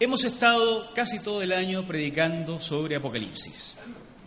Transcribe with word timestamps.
Hemos 0.00 0.24
estado 0.24 0.94
casi 0.94 1.18
todo 1.18 1.42
el 1.42 1.50
año 1.50 1.84
predicando 1.84 2.60
sobre 2.60 2.94
Apocalipsis, 2.94 3.74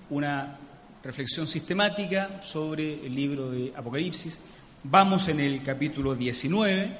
una 0.09 0.59
reflexión 1.01 1.47
sistemática 1.47 2.41
sobre 2.41 3.05
el 3.05 3.15
libro 3.15 3.49
de 3.49 3.71
Apocalipsis. 3.73 4.37
Vamos 4.83 5.29
en 5.29 5.39
el 5.39 5.63
capítulo 5.63 6.13
19. 6.13 6.91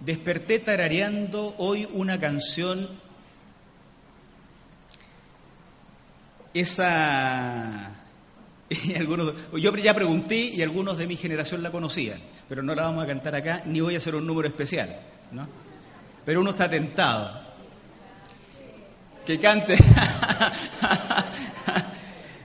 Desperté 0.00 0.58
tarareando 0.58 1.54
hoy 1.56 1.88
una 1.90 2.20
canción, 2.20 2.90
esa... 6.52 7.94
algunos, 8.98 9.32
yo 9.58 9.74
ya 9.76 9.94
pregunté 9.94 10.36
y 10.36 10.60
algunos 10.60 10.98
de 10.98 11.06
mi 11.06 11.16
generación 11.16 11.62
la 11.62 11.70
conocían, 11.70 12.20
pero 12.48 12.62
no 12.62 12.74
la 12.74 12.84
vamos 12.84 13.04
a 13.04 13.06
cantar 13.06 13.34
acá, 13.34 13.62
ni 13.66 13.80
voy 13.80 13.94
a 13.94 13.98
hacer 13.98 14.14
un 14.14 14.26
número 14.26 14.48
especial, 14.48 14.96
¿no? 15.32 15.46
Pero 16.24 16.40
uno 16.40 16.50
está 16.50 16.68
tentado. 16.68 17.46
Que 19.26 19.38
cante. 19.38 19.76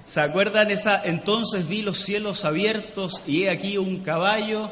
¿Se 0.06 0.20
acuerdan 0.20 0.70
esa? 0.70 1.02
Entonces 1.06 1.68
vi 1.68 1.82
los 1.82 1.98
cielos 1.98 2.44
abiertos 2.44 3.22
y 3.26 3.44
he 3.44 3.50
aquí 3.50 3.78
un 3.78 4.02
caballo 4.04 4.70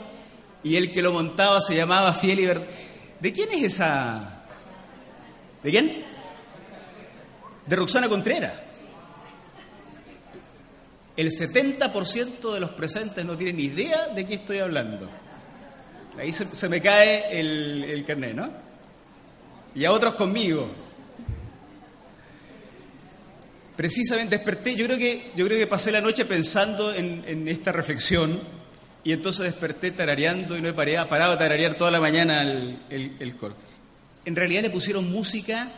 y 0.64 0.76
el 0.76 0.92
que 0.92 1.02
lo 1.02 1.14
montaba 1.14 1.62
se 1.62 1.76
llamaba 1.76 2.14
Fiel 2.14 2.40
y 2.40 2.46
Verdad. 2.46 2.68
¿De 3.20 3.32
quién 3.32 3.52
es 3.52 3.64
esa? 3.64 4.44
¿De 5.64 5.72
quién? 5.72 6.04
De 7.66 7.76
Roxana 7.76 8.10
Contreras. 8.10 8.54
El 11.16 11.30
70% 11.30 12.54
de 12.54 12.60
los 12.60 12.72
presentes 12.72 13.24
no 13.24 13.38
tienen 13.38 13.60
idea 13.60 14.08
de 14.08 14.26
qué 14.26 14.36
estoy 14.36 14.60
hablando. 14.60 15.10
Ahí 16.18 16.32
se, 16.34 16.70
me 16.70 16.82
cae 16.82 17.40
el, 17.40 17.84
el 17.84 18.06
carnet, 18.06 18.36
¿no? 18.36 18.50
Y 19.74 19.86
a 19.86 19.92
otros 19.92 20.16
conmigo. 20.16 20.70
Precisamente 23.76 24.36
desperté, 24.36 24.76
yo 24.76 24.86
creo 24.86 24.98
que, 24.98 25.32
yo 25.36 25.46
creo 25.48 25.58
que 25.58 25.68
pasé 25.68 25.92
la 25.92 26.02
noche 26.02 26.26
pensando 26.26 26.94
en, 26.94 27.48
esta 27.48 27.72
reflexión 27.72 28.40
y 29.04 29.14
entonces 29.14 29.46
desperté 29.46 29.92
tarareando 29.92 30.58
y 30.58 30.62
no 30.62 30.70
he 30.70 30.74
parado, 30.74 31.10
parado 31.10 31.34
a 31.34 31.38
tararear 31.40 31.76
toda 31.76 31.90
la 31.90 32.00
mañana 32.00 32.44
el, 32.44 32.80
el, 32.90 33.16
el 33.20 33.36
coro. 33.36 33.56
En 34.26 34.36
realidad 34.36 34.62
le 34.62 34.70
pusieron 34.70 35.10
música 35.10 35.72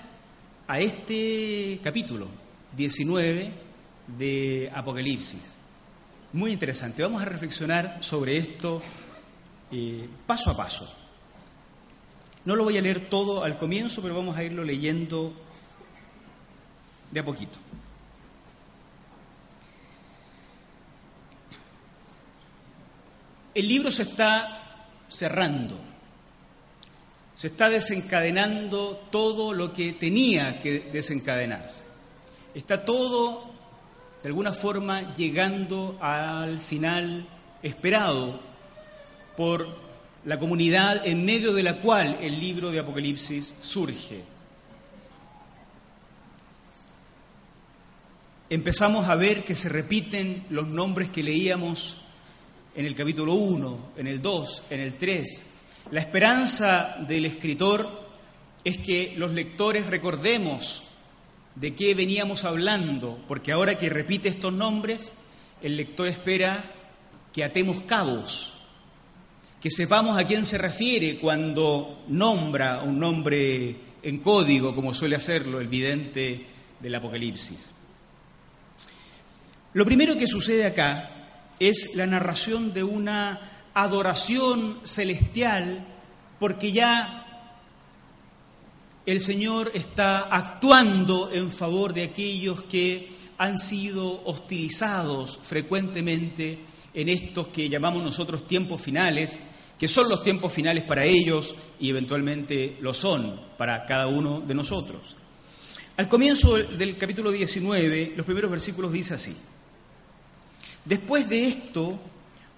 a 0.67 0.80
este 0.80 1.80
capítulo 1.84 2.28
19 2.76 3.52
de 4.17 4.72
Apocalipsis. 4.73 5.56
Muy 6.34 6.52
interesante. 6.52 7.04
Vamos 7.04 7.22
a 7.22 7.26
reflexionar 7.26 8.00
sobre 8.02 8.38
esto 8.38 8.81
paso 10.26 10.52
a 10.52 10.58
paso. 10.58 10.88
No 12.46 12.56
lo 12.56 12.64
voy 12.64 12.78
a 12.78 12.82
leer 12.82 13.10
todo 13.10 13.44
al 13.44 13.58
comienzo, 13.58 14.02
pero 14.02 14.16
vamos 14.16 14.38
a 14.38 14.44
irlo 14.44 14.64
leyendo 14.64 15.34
de 17.12 17.20
a 17.20 17.26
poquito. 17.26 17.58
El 23.54 23.68
libro 23.68 23.92
se 23.92 24.04
está 24.04 24.88
cerrando, 25.08 25.80
se 27.36 27.48
está 27.48 27.70
desencadenando 27.70 28.98
todo 29.12 29.54
lo 29.54 29.72
que 29.72 29.94
tenía 29.94 30.60
que 30.60 30.80
desencadenarse. 30.92 31.84
Está 32.56 32.84
todo, 32.84 33.54
de 34.24 34.30
alguna 34.30 34.54
forma, 34.54 35.14
llegando 35.16 35.98
al 36.02 36.60
final 36.60 37.28
esperado 37.62 38.53
por 39.36 39.67
la 40.26 40.39
comunidad 40.39 41.06
en 41.06 41.26
medio 41.26 41.53
de 41.53 41.64
la 41.64 41.78
cual 41.78 42.17
el 42.22 42.39
libro 42.39 42.72
de 42.72 42.80
Apocalipsis 42.80 43.56
surge. 43.59 44.23
Empezamos 48.49 49.10
a 49.10 49.16
ver 49.16 49.44
que 49.44 49.55
se 49.55 49.70
repiten 49.70 50.45
los 50.49 50.67
nombres 50.67 51.10
que 51.10 51.23
leíamos 51.23 51.98
en 52.76 52.86
el 52.86 52.95
capítulo 52.95 53.33
1, 53.33 53.94
en 53.98 54.08
el 54.08 54.21
2, 54.21 54.64
en 54.70 54.80
el 54.80 54.95
3. 54.95 55.44
La 55.92 56.00
esperanza 56.00 56.98
del 57.08 57.26
escritor 57.26 58.04
es 58.64 58.77
que 58.77 59.14
los 59.17 59.33
lectores 59.33 59.88
recordemos 59.88 60.83
de 61.55 61.76
qué 61.76 61.94
veníamos 61.94 62.45
hablando, 62.45 63.20
porque 63.27 63.52
ahora 63.52 63.77
que 63.77 63.89
repite 63.89 64.30
estos 64.30 64.54
nombres, 64.54 65.14
el 65.61 65.77
lector 65.77 66.08
espera 66.08 66.71
que 67.32 67.44
atemos 67.44 67.82
cabos, 67.82 68.52
que 69.64 69.72
sepamos 69.72 70.20
a 70.20 70.26
quién 70.26 70.44
se 70.44 70.58
refiere 70.58 71.18
cuando 71.18 72.04
nombra 72.10 72.84
un 72.84 73.00
nombre 73.00 73.74
en 74.04 74.20
código, 74.20 74.76
como 74.76 74.94
suele 74.94 75.16
hacerlo 75.16 75.62
el 75.62 75.70
vidente 75.70 76.46
del 76.82 76.94
Apocalipsis. 76.96 77.70
Lo 79.72 79.86
primero 79.86 80.18
que 80.18 80.28
sucede 80.28 80.66
acá 80.66 81.46
es 81.62 81.92
la 81.96 82.06
narración 82.06 82.74
de 82.74 82.84
una 82.84 83.70
adoración 83.74 84.82
celestial, 84.84 85.88
porque 86.42 86.74
ya 86.74 87.56
el 89.06 89.22
Señor 89.22 89.72
está 89.74 90.24
actuando 90.24 91.32
en 91.32 91.50
favor 91.50 91.94
de 91.94 92.04
aquellos 92.04 92.64
que 92.64 93.16
han 93.38 93.58
sido 93.58 94.24
hostilizados 94.26 95.40
frecuentemente 95.42 96.60
en 96.94 97.08
estos 97.08 97.48
que 97.48 97.70
llamamos 97.70 98.04
nosotros 98.04 98.45
tiempos 98.45 98.82
finales, 98.82 99.40
que 99.83 99.89
son 99.89 100.08
los 100.08 100.23
tiempos 100.23 100.54
finales 100.54 100.86
para 100.86 101.04
ellos 101.04 101.55
y 101.77 101.89
eventualmente 101.89 102.77
lo 102.80 102.94
son 102.94 103.38
para 103.58 103.83
cada 103.83 104.08
uno 104.08 104.39
de 104.39 104.55
nosotros. 104.55 105.17
Al 105.98 106.08
comienzo 106.08 106.55
del 106.55 106.98
capítulo 106.98 107.32
19, 107.32 108.14
los 108.16 108.26
primeros 108.26 108.49
versículos 108.49 108.94
dice 108.94 109.16
así, 109.16 109.36
Después 110.86 111.27
de 111.27 111.48
esto, 111.48 111.99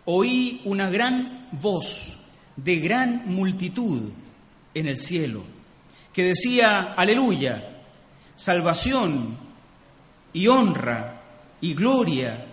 oí 0.06 0.62
una 0.66 0.92
gran 0.92 1.50
voz 1.54 2.18
de 2.58 2.76
gran 2.76 3.24
multitud 3.26 4.04
en 4.76 4.88
el 4.88 4.98
cielo, 4.98 5.46
que 6.14 6.26
decía, 6.26 6.94
aleluya, 6.94 7.82
salvación 8.36 9.36
y 10.32 10.46
honra 10.46 11.24
y 11.60 11.74
gloria 11.74 12.46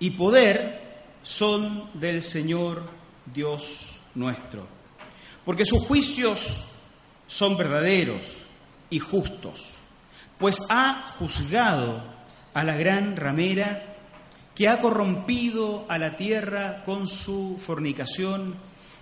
y 0.00 0.10
poder 0.10 1.06
son 1.22 1.88
del 1.94 2.20
Señor 2.20 2.82
Dios 3.32 3.97
nuestro, 4.14 4.66
porque 5.44 5.64
sus 5.64 5.82
juicios 5.84 6.64
son 7.26 7.56
verdaderos 7.56 8.38
y 8.90 8.98
justos, 8.98 9.78
pues 10.38 10.62
ha 10.70 11.06
juzgado 11.18 12.02
a 12.54 12.64
la 12.64 12.76
gran 12.76 13.16
ramera 13.16 13.96
que 14.54 14.68
ha 14.68 14.80
corrompido 14.80 15.86
a 15.88 15.98
la 15.98 16.16
tierra 16.16 16.82
con 16.84 17.06
su 17.06 17.56
fornicación 17.58 18.56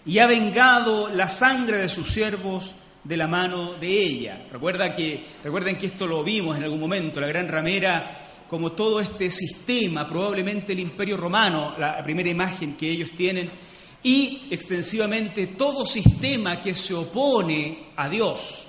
y 0.05 0.19
ha 0.19 0.27
vengado 0.27 1.09
la 1.09 1.29
sangre 1.31 1.79
de 1.79 1.89
sus 1.89 2.11
siervos 2.11 2.75
de 3.03 3.17
la 3.17 3.27
mano 3.27 3.75
de 3.75 3.89
ella. 3.89 4.47
Recuerda 4.53 4.93
que, 4.93 5.25
recuerden 5.43 5.79
que 5.79 5.87
esto 5.87 6.07
lo 6.07 6.23
vimos 6.23 6.57
en 6.57 6.65
algún 6.65 6.81
momento, 6.81 7.21
la 7.21 7.29
gran 7.29 7.49
ramera, 7.49 8.45
como 8.49 8.73
todo 8.73 9.01
este 9.01 9.31
sistema, 9.31 10.07
probablemente 10.07 10.73
el 10.73 10.81
imperio 10.81 11.17
romano, 11.17 11.75
la 11.79 12.03
primera 12.03 12.29
imagen 12.29 12.77
que 12.77 12.91
ellos 12.91 13.11
tienen, 13.17 13.51
y 14.03 14.43
extensivamente 14.51 15.49
todo 15.49 15.87
sistema 15.87 16.63
que 16.63 16.75
se 16.75 16.95
opone 16.95 17.89
a 17.97 18.09
Dios, 18.09 18.67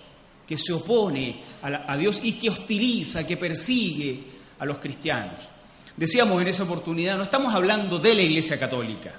que 0.48 0.58
se 0.58 0.74
opone 0.74 1.42
a, 1.62 1.98
Dios 1.98 2.22
y 2.24 2.34
que 2.34 2.50
hostiliza, 2.50 3.26
que 3.26 3.38
persigue 3.38 4.24
a 4.60 4.66
los 4.66 4.80
cristianos. 4.80 5.42
Decíamos 5.96 6.42
en 6.42 6.48
esa 6.48 6.64
oportunidad, 6.64 7.18
no 7.18 7.24
estamos 7.24 7.54
hablando 7.54 8.00
de 8.00 8.16
la 8.16 8.22
Iglesia 8.22 8.60
Católica. 8.60 9.14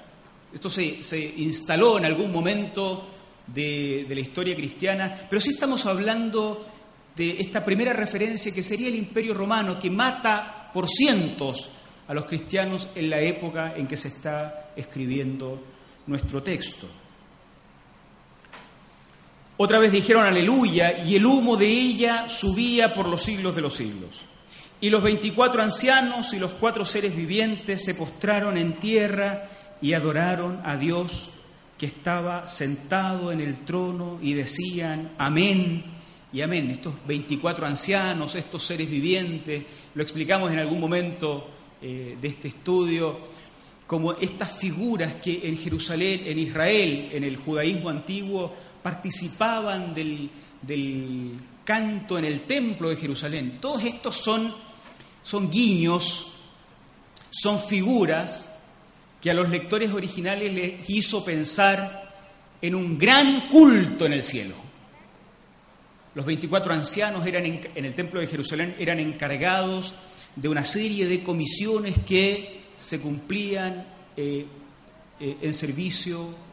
Esto 0.53 0.69
se, 0.69 1.03
se 1.03 1.19
instaló 1.37 1.97
en 1.97 2.05
algún 2.05 2.31
momento 2.31 3.07
de, 3.47 4.05
de, 4.07 4.15
la 4.15 4.21
historia 4.21 4.55
cristiana, 4.55 5.27
pero 5.29 5.39
sí 5.39 5.51
estamos 5.51 5.85
hablando 5.85 6.65
de 7.15 7.41
esta 7.41 7.63
primera 7.63 7.93
referencia 7.93 8.53
que 8.53 8.63
sería 8.63 8.87
el 8.87 8.95
Imperio 8.95 9.33
Romano, 9.33 9.79
que 9.79 9.89
mata 9.89 10.71
por 10.73 10.89
cientos 10.89 11.69
a 12.07 12.13
los 12.13 12.25
cristianos 12.25 12.89
en 12.95 13.09
la 13.09 13.21
época 13.21 13.75
en 13.77 13.87
que 13.87 13.95
se 13.95 14.07
está 14.07 14.71
escribiendo 14.75 15.61
nuestro 16.09 16.41
texto. 16.41 16.87
Otra 19.57 19.79
vez 19.79 19.91
dijeron 19.91 20.25
aleluya 20.25 21.03
y 21.05 21.15
el 21.15 21.25
humo 21.25 21.55
de 21.55 21.67
ella 21.67 22.27
subía 22.27 22.93
por 22.93 23.07
los 23.07 23.21
siglos 23.21 23.55
de 23.55 23.61
los 23.61 23.75
siglos. 23.75 24.25
Y 24.81 24.89
los 24.89 25.03
veinticuatro 25.03 25.61
ancianos 25.61 26.33
y 26.33 26.39
los 26.39 26.53
cuatro 26.53 26.85
seres 26.85 27.15
vivientes 27.15 27.83
se 27.83 27.93
postraron 27.93 28.57
en 28.57 28.79
tierra 28.79 29.49
y 29.81 29.93
adoraron 29.93 30.61
a 30.63 30.77
Dios 30.77 31.29
que 31.77 31.85
estaba 31.85 32.49
sentado 32.49 33.31
en 33.31 33.41
el 33.41 33.65
trono 33.65 34.19
y 34.21 34.33
decían, 34.33 35.11
amén 35.17 35.83
y 36.31 36.41
amén. 36.41 36.71
Estos 36.71 36.95
veinticuatro 37.05 37.65
ancianos, 37.65 38.35
estos 38.35 38.63
seres 38.63 38.89
vivientes, 38.89 39.63
lo 39.93 40.01
explicamos 40.01 40.51
en 40.51 40.59
algún 40.59 40.79
momento 40.79 41.49
eh, 41.81 42.17
de 42.19 42.27
este 42.27 42.47
estudio, 42.47 43.19
como 43.89 44.11
estas 44.11 44.55
figuras 44.55 45.15
que 45.15 45.47
en 45.47 45.57
Jerusalén, 45.57 46.21
en 46.25 46.37
Israel, 46.37 47.09
en 47.11 47.23
el 47.23 47.37
judaísmo 47.37 47.89
antiguo, 47.89 48.53
participaban 48.83 49.95
del, 49.95 50.29
canto 51.63 52.19
en 52.19 52.25
el 52.25 52.41
templo 52.41 52.89
de 52.89 52.97
Jerusalén. 52.97 53.57
Todos 53.59 53.83
estos 53.83 54.15
son, 54.15 54.53
son 55.23 55.49
guiños, 55.49 56.27
son 57.31 57.57
figuras 57.57 58.51
que 59.19 59.31
a 59.31 59.33
los 59.33 59.49
lectores 59.49 59.91
originales 59.91 60.53
les 60.53 60.87
hizo 60.87 61.25
pensar 61.25 62.15
en 62.61 62.75
un 62.75 62.95
gran 62.95 63.49
culto 63.49 64.05
en 64.05 64.13
el 64.13 64.23
cielo. 64.23 64.53
Los 66.13 66.27
24 66.27 66.73
ancianos 66.73 67.25
eran 67.25 67.43
en, 67.43 67.71
el 67.73 67.95
templo 67.95 68.19
de 68.19 68.27
Jerusalén 68.27 68.75
eran 68.77 68.99
encargados 68.99 69.95
de 70.35 70.47
una 70.47 70.63
serie 70.63 71.07
de 71.07 71.23
comisiones 71.23 71.97
que 72.05 72.58
se 72.79 72.99
cumplían 72.99 73.85
eh, 74.15 74.45
eh, 75.19 75.37
en 75.41 75.53
servicio 75.53 76.49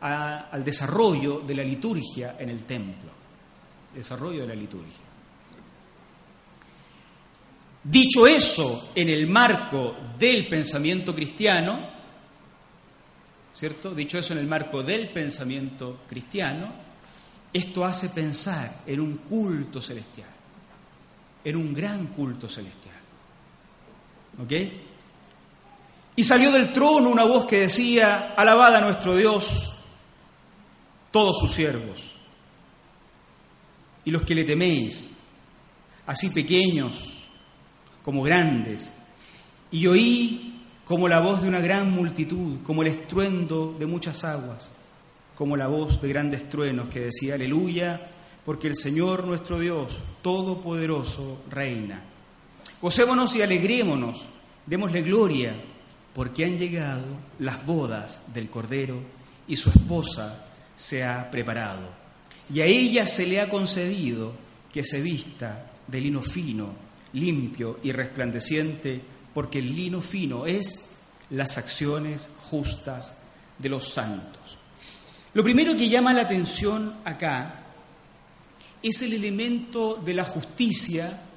al 0.00 0.62
desarrollo 0.62 1.40
de 1.40 1.56
la 1.56 1.64
liturgia 1.64 2.36
en 2.38 2.50
el 2.50 2.64
templo. 2.64 3.10
Desarrollo 3.92 4.42
de 4.42 4.46
la 4.46 4.54
liturgia. 4.54 5.08
Dicho 7.82 8.26
eso, 8.26 8.90
en 8.94 9.08
el 9.08 9.26
marco 9.26 9.96
del 10.16 10.46
pensamiento 10.46 11.14
cristiano, 11.14 11.80
¿cierto? 13.54 13.94
Dicho 13.94 14.18
eso 14.18 14.34
en 14.34 14.38
el 14.38 14.46
marco 14.46 14.84
del 14.84 15.08
pensamiento 15.08 16.02
cristiano, 16.06 16.72
esto 17.52 17.84
hace 17.84 18.10
pensar 18.10 18.82
en 18.86 19.00
un 19.00 19.16
culto 19.18 19.80
celestial, 19.80 20.28
en 21.42 21.56
un 21.56 21.74
gran 21.74 22.08
culto 22.08 22.48
celestial. 22.48 22.94
¿Ok? 24.42 24.52
Y 26.18 26.24
salió 26.24 26.50
del 26.50 26.72
trono 26.72 27.10
una 27.10 27.22
voz 27.22 27.44
que 27.44 27.60
decía, 27.60 28.34
alabad 28.36 28.74
a 28.74 28.80
nuestro 28.80 29.14
Dios, 29.14 29.72
todos 31.12 31.38
sus 31.38 31.52
siervos, 31.52 32.16
y 34.04 34.10
los 34.10 34.24
que 34.24 34.34
le 34.34 34.42
teméis, 34.42 35.10
así 36.06 36.30
pequeños 36.30 37.28
como 38.02 38.24
grandes. 38.24 38.92
Y 39.70 39.86
oí 39.86 40.64
como 40.84 41.06
la 41.06 41.20
voz 41.20 41.40
de 41.40 41.46
una 41.46 41.60
gran 41.60 41.92
multitud, 41.92 42.64
como 42.64 42.82
el 42.82 42.88
estruendo 42.88 43.76
de 43.78 43.86
muchas 43.86 44.24
aguas, 44.24 44.72
como 45.36 45.56
la 45.56 45.68
voz 45.68 46.02
de 46.02 46.08
grandes 46.08 46.50
truenos 46.50 46.88
que 46.88 46.98
decía, 46.98 47.34
aleluya, 47.34 48.10
porque 48.44 48.66
el 48.66 48.74
Señor 48.74 49.24
nuestro 49.24 49.60
Dios, 49.60 50.02
Todopoderoso, 50.20 51.42
reina. 51.48 52.02
Gocémonos 52.82 53.36
y 53.36 53.42
alegrémonos, 53.42 54.26
démosle 54.66 55.02
gloria, 55.02 55.54
porque 56.18 56.44
han 56.44 56.58
llegado 56.58 57.04
las 57.38 57.64
bodas 57.64 58.22
del 58.34 58.50
Cordero 58.50 59.00
y 59.46 59.56
su 59.56 59.70
esposa 59.70 60.46
se 60.76 61.04
ha 61.04 61.30
preparado. 61.30 61.88
Y 62.52 62.60
a 62.60 62.64
ella 62.64 63.06
se 63.06 63.24
le 63.24 63.40
ha 63.40 63.48
concedido 63.48 64.34
que 64.72 64.82
se 64.82 65.00
vista 65.00 65.70
de 65.86 66.00
lino 66.00 66.20
fino, 66.20 66.74
limpio 67.12 67.78
y 67.84 67.92
resplandeciente, 67.92 69.00
porque 69.32 69.60
el 69.60 69.76
lino 69.76 70.02
fino 70.02 70.44
es 70.44 70.86
las 71.30 71.56
acciones 71.56 72.30
justas 72.50 73.14
de 73.56 73.68
los 73.68 73.88
santos. 73.88 74.58
Lo 75.34 75.44
primero 75.44 75.76
que 75.76 75.88
llama 75.88 76.12
la 76.12 76.22
atención 76.22 76.96
acá 77.04 77.64
es 78.82 79.02
el 79.02 79.12
elemento 79.12 80.02
de 80.04 80.14
la 80.14 80.24
justicia 80.24 81.27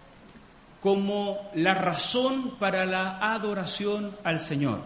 como 0.82 1.52
la 1.54 1.76
razón 1.76 2.56
para 2.60 2.86
la 2.86 3.20
adoración 3.20 4.18
al 4.24 4.40
Señor. 4.40 4.82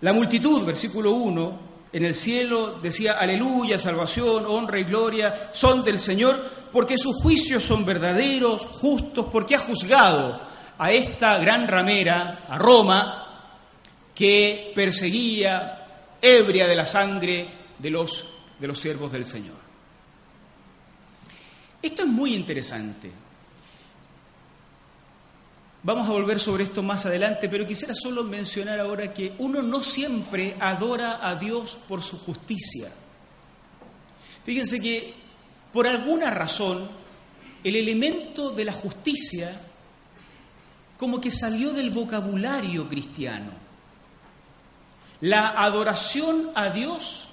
La 0.00 0.12
multitud, 0.12 0.64
versículo 0.64 1.10
1, 1.10 1.58
en 1.92 2.04
el 2.04 2.14
cielo 2.14 2.78
decía, 2.80 3.14
aleluya, 3.14 3.78
salvación, 3.78 4.44
honra 4.46 4.78
y 4.78 4.84
gloria 4.84 5.50
son 5.52 5.84
del 5.84 5.98
Señor, 5.98 6.68
porque 6.72 6.96
sus 6.96 7.16
juicios 7.20 7.64
son 7.64 7.84
verdaderos, 7.84 8.64
justos, 8.66 9.26
porque 9.32 9.56
ha 9.56 9.58
juzgado 9.58 10.40
a 10.78 10.92
esta 10.92 11.38
gran 11.38 11.66
ramera, 11.66 12.44
a 12.48 12.58
Roma, 12.58 13.52
que 14.14 14.72
perseguía, 14.72 16.14
ebria 16.22 16.68
de 16.68 16.76
la 16.76 16.86
sangre 16.86 17.48
de 17.76 17.90
los, 17.90 18.24
de 18.60 18.68
los 18.68 18.78
siervos 18.78 19.10
del 19.10 19.24
Señor. 19.24 19.56
Esto 21.82 22.02
es 22.02 22.08
muy 22.08 22.34
interesante. 22.34 23.10
Vamos 25.82 26.08
a 26.08 26.12
volver 26.12 26.40
sobre 26.40 26.64
esto 26.64 26.82
más 26.82 27.06
adelante, 27.06 27.48
pero 27.48 27.66
quisiera 27.66 27.94
solo 27.94 28.24
mencionar 28.24 28.80
ahora 28.80 29.14
que 29.14 29.34
uno 29.38 29.62
no 29.62 29.80
siempre 29.80 30.56
adora 30.58 31.20
a 31.26 31.36
Dios 31.36 31.78
por 31.88 32.02
su 32.02 32.18
justicia. 32.18 32.90
Fíjense 34.44 34.80
que 34.80 35.14
por 35.72 35.86
alguna 35.86 36.30
razón 36.30 36.88
el 37.62 37.76
elemento 37.76 38.50
de 38.50 38.64
la 38.64 38.72
justicia 38.72 39.60
como 40.96 41.20
que 41.20 41.30
salió 41.30 41.72
del 41.72 41.90
vocabulario 41.90 42.88
cristiano. 42.88 43.52
La 45.20 45.48
adoración 45.62 46.50
a 46.56 46.70
Dios 46.70 47.28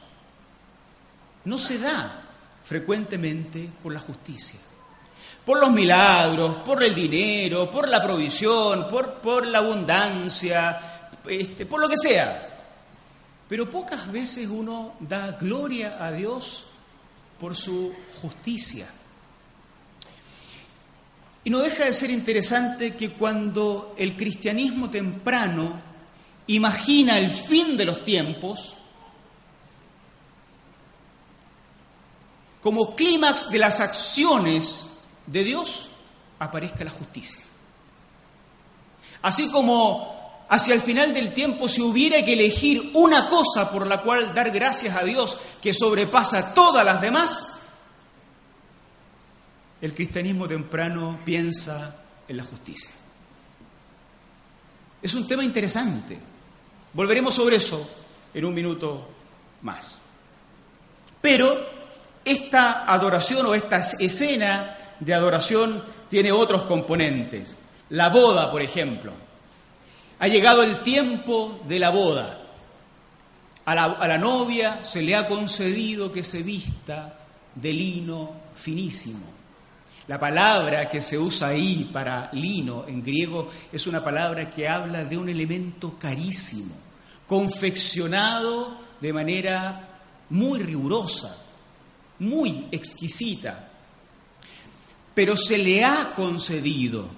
no 1.46 1.58
se 1.58 1.80
da 1.80 2.22
frecuentemente 2.64 3.70
por 3.82 3.92
la 3.92 4.00
justicia 4.00 4.60
por 5.46 5.60
los 5.60 5.72
milagros, 5.72 6.58
por 6.58 6.84
el 6.84 6.96
dinero, 6.96 7.70
por 7.70 7.88
la 7.88 8.02
provisión, 8.02 8.88
por, 8.90 9.16
por 9.16 9.46
la 9.46 9.60
abundancia, 9.60 10.80
este, 11.28 11.66
por 11.66 11.80
lo 11.80 11.88
que 11.88 11.98
sea. 11.98 12.50
Pero 13.48 13.70
pocas 13.70 14.12
veces 14.12 14.48
uno 14.48 14.94
da 15.00 15.32
gloria 15.40 15.98
a 16.04 16.12
Dios 16.12 16.66
por 17.40 17.56
su 17.56 17.94
justicia. 18.22 18.88
Y 21.44 21.52
no 21.52 21.60
deja 21.60 21.86
de 21.86 21.94
ser 21.94 22.10
interesante 22.10 22.96
que 22.96 23.12
cuando 23.12 23.94
el 24.00 24.18
cristianismo 24.18 24.90
temprano 24.90 25.80
imagina 26.48 27.20
el 27.20 27.30
fin 27.30 27.78
de 27.78 27.86
los 27.86 28.04
tiempos, 28.04 28.74
como 32.62 32.96
clímax 32.96 33.52
de 33.52 33.60
las 33.60 33.80
acciones 33.80 34.85
de 35.28 35.44
Dios 35.44 35.90
aparezca 36.40 36.84
la 36.84 36.92
justicia. 36.92 37.44
Así 39.22 39.50
como 39.50 40.46
hacia 40.50 40.74
el 40.74 40.82
final 40.82 41.14
del 41.14 41.34
tiempo 41.34 41.68
si 41.68 41.82
hubiera 41.82 42.24
que 42.24 42.34
elegir 42.34 42.92
una 42.94 43.28
cosa 43.28 43.72
por 43.72 43.88
la 43.88 44.02
cual 44.02 44.34
dar 44.34 44.52
gracias 44.52 44.96
a 44.96 45.04
Dios 45.04 45.38
que 45.62 45.74
sobrepasa 45.74 46.54
todas 46.54 46.86
las 46.86 47.02
demás, 47.02 47.48
el 49.82 49.94
cristianismo 49.94 50.48
temprano 50.48 51.20
piensa 51.26 51.96
en 52.28 52.38
la 52.38 52.44
justicia. 52.44 52.92
Es 55.02 55.14
un 55.14 55.28
tema 55.28 55.44
interesante. 55.44 56.18
Volveremos 56.94 57.34
sobre 57.34 57.58
eso 57.58 57.88
en 58.34 58.46
un 58.46 58.54
minuto 58.54 59.08
más. 59.62 59.98
Pero 61.22 61.76
esta 62.24 62.92
adoración 62.92 63.46
o 63.46 63.54
esta 63.54 63.78
escena 63.78 64.85
de 65.00 65.14
adoración 65.14 65.84
tiene 66.10 66.32
otros 66.32 66.64
componentes. 66.64 67.58
La 67.90 68.10
boda, 68.10 68.52
por 68.52 68.62
ejemplo. 68.62 69.12
Ha 70.20 70.28
llegado 70.28 70.64
el 70.64 70.82
tiempo 70.84 71.60
de 71.68 71.80
la 71.80 71.90
boda. 71.90 72.42
A 73.66 73.76
la, 73.76 74.18
novia 74.18 74.84
se 74.84 75.02
le 75.02 75.16
ha 75.16 75.28
concedido 75.28 76.12
que 76.12 76.24
se 76.24 76.44
vista 76.44 77.18
de 77.56 77.74
lino 77.74 78.32
finísimo. 78.54 79.26
La 80.08 80.20
palabra 80.20 80.88
que 80.88 81.02
se 81.02 81.18
usa 81.18 81.48
ahí 81.48 81.90
para 81.92 82.30
lino 82.32 82.86
en 82.88 83.04
griego 83.04 83.50
es 83.72 83.88
una 83.88 84.04
palabra 84.04 84.52
que 84.52 84.68
habla 84.68 85.04
de 85.04 85.18
un 85.18 85.30
elemento 85.30 85.98
carísimo, 85.98 86.76
confeccionado 87.26 88.78
de 89.02 89.12
manera 89.12 89.90
muy 90.30 90.60
rigurosa, 90.60 91.36
muy 92.20 92.68
exquisita 92.72 93.72
pero 95.16 95.36
se 95.36 95.58
le 95.58 95.84
ha 95.84 96.14
concedido. 96.14 97.10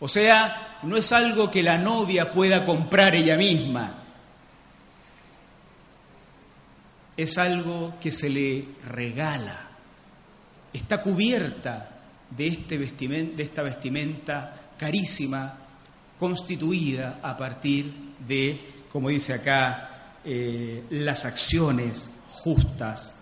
O 0.00 0.08
sea, 0.08 0.78
no 0.82 0.96
es 0.96 1.12
algo 1.12 1.50
que 1.50 1.62
la 1.62 1.76
novia 1.78 2.32
pueda 2.32 2.64
comprar 2.64 3.14
ella 3.14 3.36
misma. 3.36 3.98
Es 7.16 7.36
algo 7.36 7.94
que 8.00 8.10
se 8.10 8.30
le 8.30 8.64
regala. 8.88 9.68
Está 10.72 11.02
cubierta 11.02 11.90
de, 12.30 12.46
este 12.46 12.78
de 12.78 13.42
esta 13.42 13.62
vestimenta 13.62 14.54
carísima, 14.78 15.58
constituida 16.18 17.20
a 17.22 17.36
partir 17.36 17.92
de, 18.26 18.84
como 18.90 19.10
dice 19.10 19.34
acá, 19.34 20.16
eh, 20.24 20.84
las 20.90 21.26
acciones 21.26 22.08
justas 22.28 23.12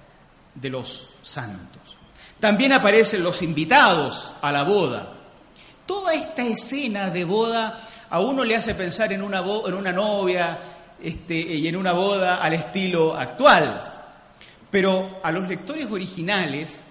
de 0.54 0.70
los 0.70 1.08
santos. 1.22 1.97
También 2.40 2.72
aparecen 2.72 3.22
los 3.22 3.42
invitados 3.42 4.32
a 4.40 4.52
la 4.52 4.62
boda. 4.62 5.14
Toda 5.86 6.14
esta 6.14 6.44
escena 6.44 7.10
de 7.10 7.24
boda 7.24 7.86
a 8.10 8.20
uno 8.20 8.44
le 8.44 8.54
hace 8.54 8.74
pensar 8.74 9.12
en 9.12 9.22
una, 9.22 9.38
en 9.38 9.74
una 9.74 9.92
novia 9.92 10.58
este, 11.02 11.34
y 11.34 11.66
en 11.66 11.76
una 11.76 11.92
boda 11.92 12.36
al 12.36 12.54
estilo 12.54 13.16
actual. 13.16 13.94
Pero 14.70 15.18
a 15.22 15.32
los 15.32 15.48
lectores 15.48 15.86
originales, 15.90 16.82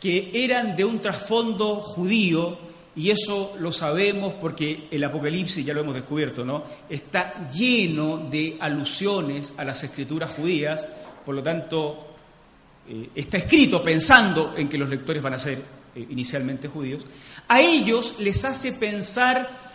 que 0.00 0.30
eran 0.32 0.76
de 0.76 0.84
un 0.84 1.00
trasfondo 1.00 1.76
judío, 1.80 2.56
y 2.96 3.10
eso 3.10 3.54
lo 3.60 3.72
sabemos 3.72 4.34
porque 4.40 4.88
el 4.90 5.04
Apocalipsis, 5.04 5.64
ya 5.64 5.74
lo 5.74 5.80
hemos 5.82 5.94
descubierto, 5.94 6.44
¿no? 6.44 6.64
Está 6.88 7.48
lleno 7.48 8.18
de 8.18 8.56
alusiones 8.60 9.54
a 9.56 9.64
las 9.64 9.82
escrituras 9.84 10.34
judías, 10.34 10.86
por 11.24 11.34
lo 11.34 11.42
tanto, 11.42 12.07
eh, 12.88 13.10
está 13.14 13.36
escrito 13.36 13.82
pensando 13.82 14.54
en 14.56 14.68
que 14.68 14.78
los 14.78 14.88
lectores 14.88 15.22
van 15.22 15.34
a 15.34 15.38
ser 15.38 15.62
eh, 15.94 16.06
inicialmente 16.10 16.68
judíos. 16.68 17.04
A 17.48 17.60
ellos 17.60 18.14
les 18.18 18.44
hace 18.44 18.72
pensar 18.72 19.68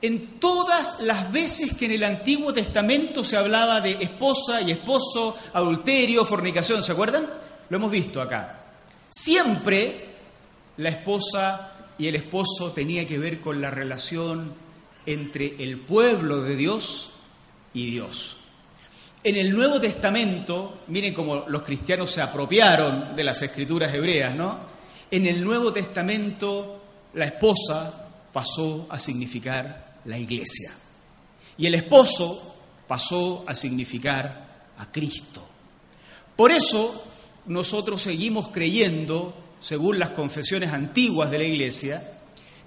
en 0.00 0.38
todas 0.38 1.00
las 1.00 1.30
veces 1.32 1.74
que 1.74 1.86
en 1.86 1.92
el 1.92 2.04
Antiguo 2.04 2.52
Testamento 2.52 3.24
se 3.24 3.36
hablaba 3.36 3.80
de 3.80 3.92
esposa 3.92 4.60
y 4.62 4.70
esposo, 4.70 5.36
adulterio, 5.52 6.24
fornicación, 6.24 6.82
¿se 6.82 6.92
acuerdan? 6.92 7.28
Lo 7.68 7.76
hemos 7.76 7.90
visto 7.90 8.22
acá. 8.22 8.62
Siempre 9.10 10.06
la 10.76 10.90
esposa 10.90 11.72
y 11.98 12.06
el 12.06 12.14
esposo 12.14 12.72
tenía 12.72 13.06
que 13.06 13.18
ver 13.18 13.40
con 13.40 13.60
la 13.60 13.70
relación 13.70 14.54
entre 15.06 15.56
el 15.58 15.80
pueblo 15.80 16.42
de 16.42 16.54
Dios 16.54 17.10
y 17.74 17.90
Dios. 17.90 18.37
En 19.24 19.36
el 19.36 19.52
Nuevo 19.52 19.80
Testamento, 19.80 20.82
miren 20.88 21.12
cómo 21.12 21.44
los 21.48 21.62
cristianos 21.62 22.10
se 22.10 22.22
apropiaron 22.22 23.16
de 23.16 23.24
las 23.24 23.42
escrituras 23.42 23.92
hebreas, 23.92 24.34
¿no? 24.34 24.58
En 25.10 25.26
el 25.26 25.42
Nuevo 25.42 25.72
Testamento 25.72 26.82
la 27.14 27.24
esposa 27.24 28.08
pasó 28.32 28.86
a 28.90 29.00
significar 29.00 29.98
la 30.04 30.18
iglesia 30.18 30.72
y 31.56 31.66
el 31.66 31.74
esposo 31.74 32.54
pasó 32.86 33.44
a 33.46 33.54
significar 33.54 34.66
a 34.78 34.90
Cristo. 34.90 35.46
Por 36.36 36.52
eso 36.52 37.04
nosotros 37.46 38.00
seguimos 38.00 38.48
creyendo 38.48 39.34
según 39.60 39.98
las 39.98 40.10
confesiones 40.10 40.72
antiguas 40.72 41.30
de 41.30 41.38
la 41.38 41.44
Iglesia, 41.44 42.20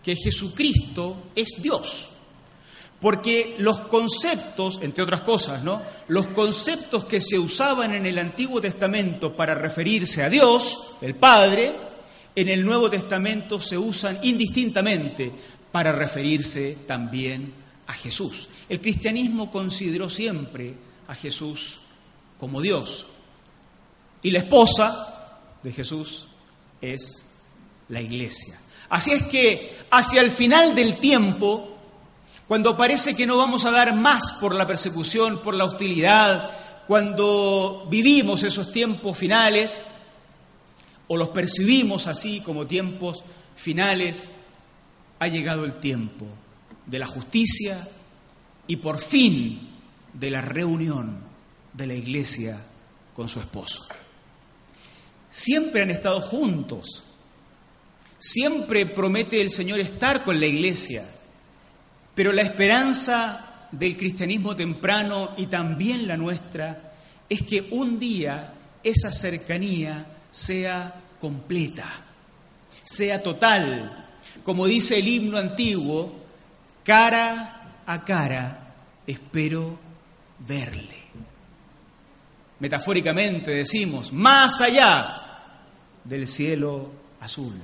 que 0.04 0.16
Jesucristo 0.16 1.32
es 1.36 1.50
Dios. 1.58 2.10
Porque 3.02 3.56
los 3.58 3.82
conceptos, 3.82 4.80
entre 4.82 5.04
otras 5.04 5.22
cosas, 5.22 5.64
¿no? 5.64 5.82
Los 6.08 6.28
conceptos 6.28 7.04
que 7.06 7.20
se 7.20 7.40
usaban 7.40 7.96
en 7.96 8.06
el 8.06 8.20
Antiguo 8.20 8.62
Testamento 8.62 9.36
para 9.36 9.56
referirse 9.56 10.24
a 10.24 10.30
Dios, 10.30 10.94
el 11.02 11.16
Padre, 11.16 11.74
en 12.36 12.48
el 12.48 12.64
Nuevo 12.64 12.90
Testamento 12.90 13.60
se 13.60 13.78
usan 13.78 14.20
indistintamente 14.22 15.32
para 15.72 15.92
referirse 15.92 16.78
también 16.86 17.54
a 17.88 17.94
Jesús. 17.94 18.48
El 18.70 18.80
cristianismo 18.80 19.52
consideró 19.52 20.10
siempre 20.10 20.76
a 21.08 21.16
Jesús 21.16 21.82
como 22.38 22.62
Dios. 22.62 23.08
Y 24.22 24.32
la 24.32 24.40
esposa 24.40 25.40
de 25.64 25.72
Jesús 25.72 26.28
es 26.82 27.26
la 27.90 28.02
iglesia. 28.02 28.60
Así 28.90 29.12
es 29.12 29.24
que 29.24 29.78
hacia 29.90 30.22
el 30.22 30.32
final 30.32 30.76
del 30.76 30.98
tiempo, 31.00 31.71
cuando 32.52 32.76
parece 32.76 33.16
que 33.16 33.26
no 33.26 33.38
vamos 33.38 33.64
a 33.64 33.72
dar 33.72 33.96
más 33.96 34.34
por 34.42 34.54
la 34.54 34.68
persecución, 34.68 35.42
por 35.42 35.54
la 35.54 35.64
hostilidad, 35.64 36.52
cuando 36.86 37.88
vivimos 37.90 38.44
esos 38.44 38.74
tiempos 38.74 39.18
finales, 39.18 39.80
o 41.08 41.16
los 41.16 41.30
percibimos 41.30 42.08
así 42.08 42.42
como 42.42 42.68
tiempos 42.68 43.24
finales, 43.56 44.28
ha 45.20 45.30
llegado 45.30 45.64
el 45.64 45.76
tiempo 45.80 46.26
de 46.86 47.00
la 47.00 47.08
justicia 47.08 47.88
y 48.68 48.76
por 48.76 49.00
fin 49.00 49.70
de 50.12 50.30
la 50.30 50.42
reunión 50.42 51.24
de 51.72 51.88
la 51.88 51.94
iglesia 51.94 52.62
con 53.14 53.30
su 53.30 53.40
esposo 53.40 53.88
siempre 55.30 55.84
han 55.84 55.90
estado 55.90 56.20
juntos. 56.20 57.06
Siempre 58.20 58.86
promete 58.86 59.40
el 59.40 59.52
Señor 59.52 59.80
estar 59.80 60.26
con 60.26 60.38
la 60.38 60.48
iglesia. 60.48 61.06
Pero 62.16 62.32
la 62.32 62.42
esperanza 62.42 63.68
del 63.72 63.98
cristianismo 63.98 64.56
temprano 64.56 65.32
y 65.38 65.48
también 65.48 66.08
la 66.08 66.18
nuestra 66.18 66.94
es 67.30 67.44
que 67.44 67.68
un 67.72 67.98
día 67.98 68.54
esa 68.84 69.12
cercanía 69.12 70.06
sea 70.30 70.94
completa, 71.20 71.88
sea 72.84 73.22
total. 73.22 74.08
Como 74.44 74.66
dice 74.66 75.00
el 75.00 75.08
himno 75.08 75.38
antiguo, 75.38 76.20
cara 76.84 77.82
a 77.86 78.04
cara 78.04 78.74
espero 79.08 79.80
verle. 80.40 81.02
Metafóricamente 82.60 83.52
decimos, 83.52 84.14
más 84.14 84.62
allá 84.62 85.22
del 86.04 86.28
cielo 86.28 86.92
azul. 87.20 87.60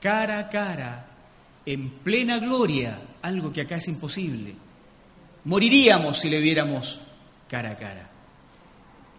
Cara 0.00 0.38
a 0.38 0.48
cara, 0.48 1.09
en 1.66 1.90
plena 1.90 2.38
gloria, 2.38 3.00
algo 3.22 3.52
que 3.52 3.62
acá 3.62 3.76
es 3.76 3.88
imposible. 3.88 4.54
Moriríamos 5.44 6.18
si 6.18 6.28
le 6.28 6.40
viéramos 6.40 7.00
cara 7.48 7.70
a 7.70 7.76
cara. 7.76 8.10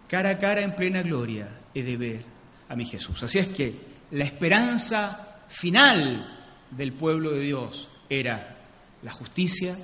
Cara 0.08 0.30
a 0.30 0.38
cara 0.38 0.62
en 0.62 0.74
plena 0.74 1.02
gloria 1.02 1.48
he 1.74 1.82
de 1.82 1.96
ver 1.96 2.24
a 2.68 2.76
mi 2.76 2.84
Jesús. 2.84 3.22
Así 3.22 3.38
es 3.38 3.48
que 3.48 3.74
la 4.12 4.24
esperanza 4.24 5.38
final 5.48 6.50
del 6.70 6.92
pueblo 6.92 7.32
de 7.32 7.40
Dios 7.40 7.90
era 8.08 8.56
la 9.02 9.12
justicia 9.12 9.76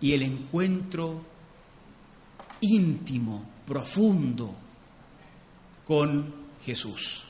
y 0.00 0.12
el 0.12 0.22
encuentro 0.22 1.24
íntimo, 2.60 3.44
profundo 3.66 4.54
con 5.84 6.34
Jesús. 6.64 7.24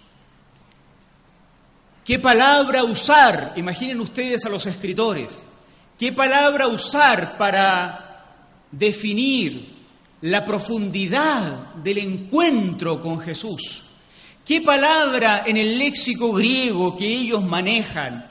¿Qué 2.06 2.20
palabra 2.20 2.84
usar? 2.84 3.54
Imaginen 3.56 4.00
ustedes 4.00 4.44
a 4.44 4.48
los 4.48 4.64
escritores. 4.66 5.42
¿Qué 5.98 6.12
palabra 6.12 6.68
usar 6.68 7.36
para 7.36 8.24
definir 8.70 9.74
la 10.20 10.44
profundidad 10.44 11.74
del 11.82 11.98
encuentro 11.98 13.00
con 13.00 13.18
Jesús? 13.18 13.86
¿Qué 14.44 14.60
palabra 14.60 15.42
en 15.44 15.56
el 15.56 15.80
léxico 15.80 16.32
griego 16.32 16.96
que 16.96 17.08
ellos 17.08 17.42
manejan 17.42 18.28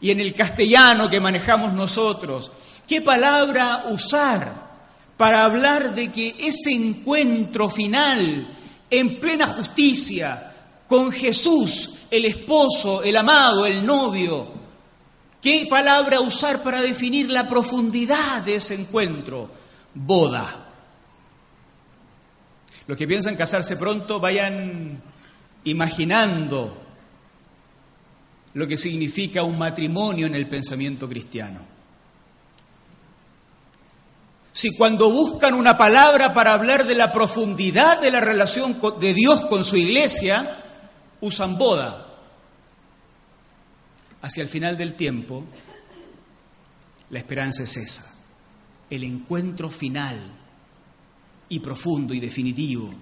y 0.00 0.12
en 0.12 0.20
el 0.20 0.32
castellano 0.32 1.10
que 1.10 1.18
manejamos 1.18 1.72
nosotros? 1.72 2.52
¿Qué 2.86 3.02
palabra 3.02 3.86
usar 3.90 4.68
para 5.16 5.42
hablar 5.42 5.92
de 5.92 6.12
que 6.12 6.36
ese 6.38 6.70
encuentro 6.70 7.68
final 7.68 8.48
en 8.88 9.18
plena 9.18 9.48
justicia, 9.48 10.52
con 10.86 11.10
Jesús, 11.10 11.97
el 12.10 12.24
esposo, 12.24 13.02
el 13.02 13.16
amado, 13.16 13.66
el 13.66 13.84
novio. 13.84 14.48
¿Qué 15.40 15.66
palabra 15.70 16.20
usar 16.20 16.62
para 16.62 16.82
definir 16.82 17.30
la 17.30 17.48
profundidad 17.48 18.42
de 18.42 18.56
ese 18.56 18.74
encuentro? 18.74 19.50
Boda. 19.94 20.66
Los 22.86 22.96
que 22.96 23.06
piensan 23.06 23.36
casarse 23.36 23.76
pronto 23.76 24.18
vayan 24.18 25.02
imaginando 25.64 26.76
lo 28.54 28.66
que 28.66 28.76
significa 28.76 29.42
un 29.42 29.58
matrimonio 29.58 30.26
en 30.26 30.34
el 30.34 30.48
pensamiento 30.48 31.08
cristiano. 31.08 31.60
Si 34.52 34.74
cuando 34.76 35.10
buscan 35.10 35.54
una 35.54 35.78
palabra 35.78 36.34
para 36.34 36.54
hablar 36.54 36.84
de 36.84 36.96
la 36.96 37.12
profundidad 37.12 38.00
de 38.00 38.10
la 38.10 38.20
relación 38.20 38.76
de 38.98 39.14
Dios 39.14 39.44
con 39.44 39.62
su 39.62 39.76
iglesia, 39.76 40.64
usan 41.20 41.58
boda. 41.58 42.04
Hacia 44.20 44.42
el 44.42 44.48
final 44.48 44.76
del 44.76 44.94
tiempo, 44.94 45.44
la 47.10 47.18
esperanza 47.18 47.62
es 47.62 47.76
esa, 47.76 48.14
el 48.90 49.04
encuentro 49.04 49.70
final 49.70 50.18
y 51.48 51.60
profundo 51.60 52.12
y 52.14 52.20
definitivo 52.20 52.92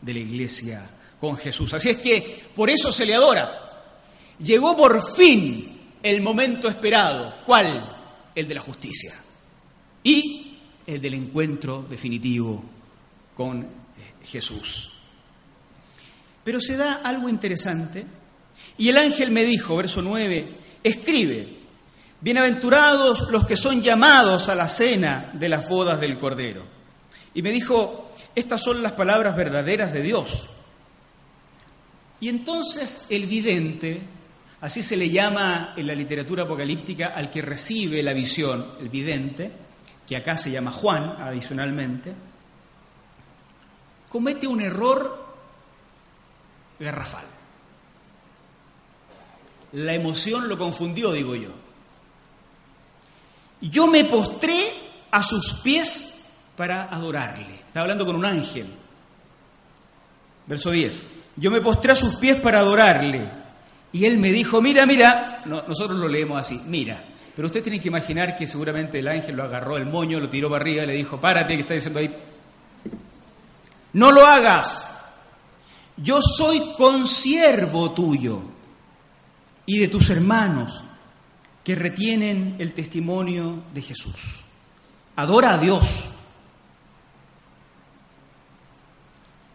de 0.00 0.12
la 0.14 0.18
iglesia 0.18 0.90
con 1.20 1.36
Jesús. 1.36 1.72
Así 1.74 1.90
es 1.90 1.98
que 1.98 2.44
por 2.54 2.70
eso 2.70 2.90
se 2.92 3.06
le 3.06 3.14
adora. 3.14 3.94
Llegó 4.38 4.76
por 4.76 5.12
fin 5.14 5.80
el 6.02 6.20
momento 6.20 6.68
esperado. 6.68 7.36
¿Cuál? 7.46 7.98
El 8.34 8.48
de 8.48 8.54
la 8.54 8.60
justicia. 8.60 9.14
Y 10.02 10.58
el 10.86 11.00
del 11.00 11.14
encuentro 11.14 11.86
definitivo 11.88 12.64
con 13.34 13.66
Jesús. 14.24 14.91
Pero 16.44 16.60
se 16.60 16.76
da 16.76 17.00
algo 17.04 17.28
interesante 17.28 18.04
y 18.78 18.88
el 18.88 18.96
ángel 18.96 19.30
me 19.30 19.44
dijo, 19.44 19.76
verso 19.76 20.02
9, 20.02 20.46
escribe, 20.82 21.48
bienaventurados 22.20 23.28
los 23.30 23.44
que 23.44 23.56
son 23.56 23.82
llamados 23.82 24.48
a 24.48 24.54
la 24.54 24.68
cena 24.68 25.30
de 25.34 25.48
las 25.48 25.68
bodas 25.68 26.00
del 26.00 26.18
Cordero. 26.18 26.64
Y 27.34 27.42
me 27.42 27.52
dijo, 27.52 28.10
estas 28.34 28.62
son 28.62 28.82
las 28.82 28.92
palabras 28.92 29.36
verdaderas 29.36 29.92
de 29.92 30.02
Dios. 30.02 30.48
Y 32.20 32.28
entonces 32.28 33.02
el 33.08 33.26
vidente 33.26 34.02
Así 34.62 34.84
se 34.84 34.96
le 34.96 35.10
llama 35.10 35.74
en 35.76 35.88
la 35.88 35.94
literatura 35.94 36.44
apocalíptica 36.44 37.08
al 37.08 37.30
que 37.30 37.42
recibe 37.42 38.00
la 38.00 38.12
visión, 38.12 38.64
el 38.78 38.90
vidente, 38.90 39.50
que 40.06 40.16
acá 40.16 40.36
se 40.36 40.52
llama 40.52 40.70
Juan 40.70 41.16
adicionalmente, 41.18 42.14
comete 44.08 44.46
un 44.46 44.60
error 44.60 45.21
garrafal. 46.78 47.24
La 49.72 49.94
emoción 49.94 50.48
lo 50.48 50.58
confundió, 50.58 51.12
digo 51.12 51.34
yo. 51.34 51.50
Yo 53.60 53.86
me 53.86 54.04
postré 54.04 54.74
a 55.10 55.22
sus 55.22 55.54
pies 55.54 56.14
para 56.56 56.84
adorarle. 56.84 57.54
Está 57.54 57.80
hablando 57.80 58.04
con 58.04 58.16
un 58.16 58.24
ángel. 58.24 58.66
Verso 60.46 60.70
10. 60.70 61.06
Yo 61.36 61.50
me 61.50 61.60
postré 61.60 61.92
a 61.92 61.96
sus 61.96 62.16
pies 62.16 62.36
para 62.36 62.58
adorarle. 62.58 63.30
Y 63.92 64.04
él 64.04 64.18
me 64.18 64.32
dijo, 64.32 64.60
mira, 64.60 64.84
mira, 64.84 65.42
nosotros 65.46 65.98
lo 65.98 66.08
leemos 66.08 66.38
así, 66.38 66.60
mira. 66.66 67.04
Pero 67.34 67.46
usted 67.46 67.62
tiene 67.62 67.80
que 67.80 67.88
imaginar 67.88 68.36
que 68.36 68.46
seguramente 68.46 68.98
el 68.98 69.08
ángel 69.08 69.36
lo 69.36 69.44
agarró 69.44 69.76
el 69.76 69.86
moño, 69.86 70.20
lo 70.20 70.28
tiró 70.28 70.50
para 70.50 70.62
arriba 70.62 70.82
y 70.82 70.86
le 70.86 70.92
dijo, 70.94 71.20
párate, 71.20 71.54
que 71.54 71.62
está 71.62 71.74
diciendo 71.74 72.00
ahí. 72.00 72.14
No 73.94 74.10
lo 74.12 74.26
hagas. 74.26 74.91
Yo 76.02 76.20
soy 76.20 76.72
consiervo 76.76 77.92
tuyo 77.92 78.42
y 79.66 79.78
de 79.78 79.88
tus 79.88 80.10
hermanos 80.10 80.82
que 81.62 81.74
retienen 81.74 82.56
el 82.58 82.72
testimonio 82.74 83.62
de 83.72 83.82
Jesús. 83.82 84.40
Adora 85.16 85.54
a 85.54 85.58
Dios. 85.58 86.10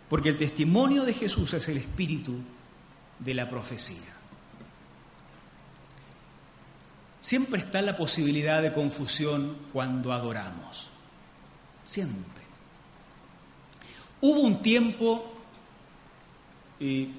Porque 0.10 0.30
el 0.30 0.38
testimonio 0.38 1.04
de 1.04 1.14
Jesús 1.14 1.54
es 1.54 1.68
el 1.68 1.78
espíritu 1.78 2.36
de 3.20 3.34
la 3.34 3.50
profecía. 3.50 4.16
Siempre 7.20 7.60
está 7.60 7.82
la 7.82 7.98
posibilidad 7.98 8.62
de 8.62 8.72
confusión 8.72 9.58
cuando 9.74 10.14
adoramos. 10.14 10.88
Siempre. 11.84 12.44
Hubo 14.22 14.40
un 14.40 14.62
tiempo, 14.62 15.37
y 16.80 17.10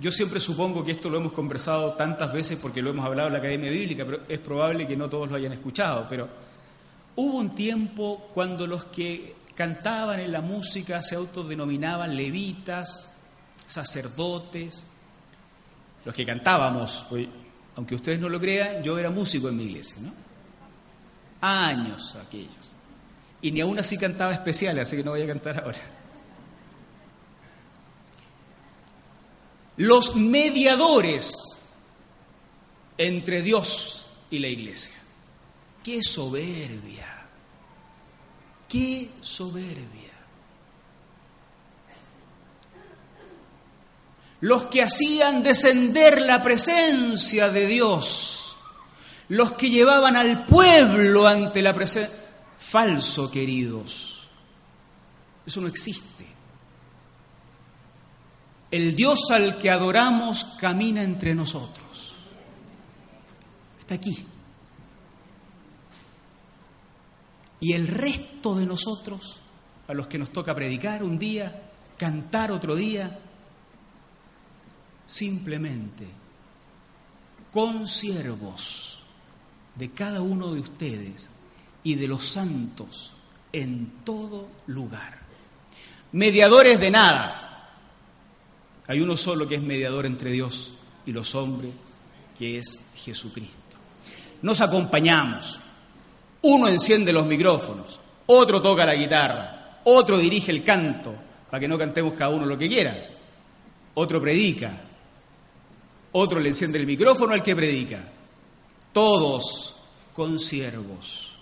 yo 0.00 0.12
siempre 0.12 0.38
supongo 0.38 0.84
que 0.84 0.92
esto 0.92 1.10
lo 1.10 1.18
hemos 1.18 1.32
conversado 1.32 1.94
tantas 1.94 2.32
veces 2.32 2.58
porque 2.60 2.80
lo 2.80 2.90
hemos 2.90 3.04
hablado 3.04 3.28
en 3.28 3.32
la 3.32 3.40
Academia 3.40 3.70
Bíblica, 3.70 4.04
pero 4.04 4.20
es 4.28 4.38
probable 4.38 4.86
que 4.86 4.96
no 4.96 5.08
todos 5.08 5.28
lo 5.28 5.36
hayan 5.36 5.52
escuchado, 5.52 6.06
pero 6.08 6.28
hubo 7.16 7.38
un 7.38 7.54
tiempo 7.54 8.30
cuando 8.32 8.66
los 8.66 8.84
que 8.84 9.34
cantaban 9.56 10.20
en 10.20 10.30
la 10.30 10.40
música 10.40 11.02
se 11.02 11.16
autodenominaban 11.16 12.16
levitas, 12.16 13.08
sacerdotes, 13.66 14.84
los 16.04 16.14
que 16.14 16.24
cantábamos, 16.24 17.04
aunque 17.74 17.96
ustedes 17.96 18.20
no 18.20 18.28
lo 18.28 18.38
crean, 18.38 18.82
yo 18.84 18.98
era 18.98 19.10
músico 19.10 19.48
en 19.48 19.56
mi 19.56 19.64
iglesia, 19.64 19.96
¿no? 20.00 20.12
Años 21.40 22.16
aquellos. 22.16 22.74
Y 23.42 23.50
ni 23.50 23.60
aún 23.60 23.78
así 23.80 23.98
cantaba 23.98 24.32
especiales, 24.32 24.84
así 24.84 24.96
que 24.96 25.02
no 25.02 25.10
voy 25.10 25.22
a 25.22 25.26
cantar 25.26 25.62
ahora. 25.62 25.97
Los 29.78 30.16
mediadores 30.16 31.32
entre 32.98 33.42
Dios 33.42 34.06
y 34.28 34.40
la 34.40 34.48
iglesia. 34.48 34.94
¡Qué 35.82 36.02
soberbia! 36.02 37.26
¡Qué 38.68 39.10
soberbia! 39.20 40.12
Los 44.40 44.66
que 44.66 44.82
hacían 44.82 45.42
descender 45.42 46.20
la 46.22 46.42
presencia 46.42 47.48
de 47.48 47.66
Dios, 47.66 48.56
los 49.28 49.52
que 49.52 49.70
llevaban 49.70 50.16
al 50.16 50.44
pueblo 50.44 51.26
ante 51.26 51.62
la 51.62 51.74
presencia... 51.74 52.16
Falso, 52.58 53.30
queridos. 53.30 54.28
Eso 55.46 55.60
no 55.60 55.68
existe. 55.68 56.26
El 58.70 58.94
Dios 58.94 59.30
al 59.30 59.58
que 59.58 59.70
adoramos 59.70 60.44
camina 60.58 61.02
entre 61.02 61.34
nosotros. 61.34 62.14
Está 63.80 63.94
aquí. 63.94 64.26
Y 67.60 67.72
el 67.72 67.88
resto 67.88 68.54
de 68.54 68.66
nosotros, 68.66 69.40
a 69.88 69.94
los 69.94 70.06
que 70.06 70.18
nos 70.18 70.30
toca 70.30 70.54
predicar 70.54 71.02
un 71.02 71.18
día, 71.18 71.70
cantar 71.96 72.52
otro 72.52 72.76
día, 72.76 73.18
simplemente 75.06 76.06
consiervos 77.50 78.98
de 79.74 79.90
cada 79.90 80.20
uno 80.20 80.52
de 80.52 80.60
ustedes 80.60 81.30
y 81.82 81.94
de 81.94 82.06
los 82.06 82.28
santos 82.28 83.14
en 83.52 84.04
todo 84.04 84.50
lugar. 84.66 85.18
Mediadores 86.12 86.78
de 86.78 86.90
nada 86.90 87.47
hay 88.88 89.00
uno 89.00 89.16
solo 89.16 89.46
que 89.46 89.56
es 89.56 89.62
mediador 89.62 90.06
entre 90.06 90.32
Dios 90.32 90.72
y 91.04 91.12
los 91.12 91.34
hombres, 91.34 91.72
que 92.36 92.58
es 92.58 92.80
Jesucristo. 92.96 93.56
Nos 94.42 94.60
acompañamos. 94.60 95.60
Uno 96.42 96.68
enciende 96.68 97.12
los 97.12 97.26
micrófonos, 97.26 98.00
otro 98.26 98.62
toca 98.62 98.86
la 98.86 98.94
guitarra, 98.94 99.80
otro 99.84 100.18
dirige 100.18 100.50
el 100.50 100.64
canto, 100.64 101.14
para 101.50 101.60
que 101.60 101.68
no 101.68 101.76
cantemos 101.76 102.14
cada 102.14 102.30
uno 102.30 102.46
lo 102.46 102.56
que 102.56 102.68
quiera. 102.68 103.08
Otro 103.94 104.20
predica, 104.20 104.80
otro 106.12 106.40
le 106.40 106.48
enciende 106.48 106.78
el 106.78 106.86
micrófono 106.86 107.34
al 107.34 107.42
que 107.42 107.56
predica. 107.56 108.02
Todos 108.92 109.76
consiervos. 110.14 111.36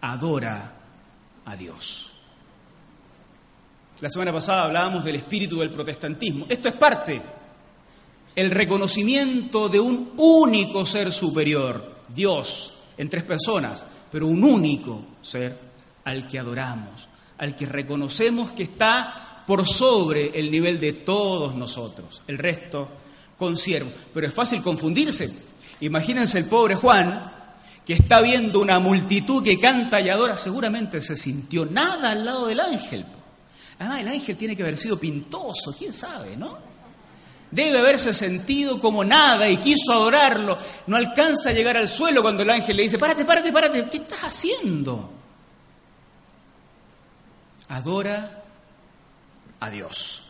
Adora 0.00 0.72
a 1.44 1.56
Dios. 1.56 2.05
La 4.00 4.10
semana 4.10 4.32
pasada 4.32 4.64
hablábamos 4.64 5.04
del 5.04 5.16
espíritu 5.16 5.60
del 5.60 5.70
protestantismo. 5.70 6.44
Esto 6.50 6.68
es 6.68 6.74
parte, 6.74 7.22
el 8.34 8.50
reconocimiento 8.50 9.70
de 9.70 9.80
un 9.80 10.12
único 10.18 10.84
ser 10.84 11.10
superior, 11.14 12.02
Dios, 12.08 12.74
en 12.98 13.08
tres 13.08 13.24
personas, 13.24 13.86
pero 14.12 14.26
un 14.26 14.44
único 14.44 15.02
ser 15.22 15.58
al 16.04 16.28
que 16.28 16.38
adoramos, 16.38 17.08
al 17.38 17.56
que 17.56 17.64
reconocemos 17.64 18.52
que 18.52 18.64
está 18.64 19.44
por 19.46 19.66
sobre 19.66 20.38
el 20.38 20.50
nivel 20.50 20.78
de 20.78 20.92
todos 20.92 21.54
nosotros. 21.54 22.20
El 22.26 22.36
resto, 22.36 22.90
consiervo. 23.38 23.90
Pero 24.12 24.26
es 24.26 24.34
fácil 24.34 24.60
confundirse. 24.60 25.32
Imagínense 25.80 26.36
el 26.36 26.44
pobre 26.44 26.74
Juan, 26.74 27.32
que 27.86 27.94
está 27.94 28.20
viendo 28.20 28.60
una 28.60 28.78
multitud 28.78 29.42
que 29.42 29.58
canta 29.58 30.02
y 30.02 30.10
adora, 30.10 30.36
seguramente 30.36 31.00
se 31.00 31.16
sintió 31.16 31.64
nada 31.64 32.10
al 32.10 32.26
lado 32.26 32.48
del 32.48 32.60
ángel. 32.60 33.06
Además, 33.78 34.00
el 34.00 34.08
ángel 34.08 34.36
tiene 34.36 34.56
que 34.56 34.62
haber 34.62 34.76
sido 34.76 34.98
pintoso, 34.98 35.74
quién 35.78 35.92
sabe, 35.92 36.36
¿no? 36.36 36.58
Debe 37.50 37.78
haberse 37.78 38.12
sentido 38.12 38.80
como 38.80 39.04
nada 39.04 39.48
y 39.48 39.58
quiso 39.58 39.92
adorarlo. 39.92 40.58
No 40.86 40.96
alcanza 40.96 41.50
a 41.50 41.52
llegar 41.52 41.76
al 41.76 41.88
suelo 41.88 42.22
cuando 42.22 42.42
el 42.42 42.50
ángel 42.50 42.76
le 42.76 42.84
dice, 42.84 42.98
párate, 42.98 43.24
párate, 43.24 43.52
párate, 43.52 43.88
¿qué 43.90 43.98
estás 43.98 44.24
haciendo? 44.24 45.12
Adora 47.68 48.44
a 49.60 49.70
Dios. 49.70 50.22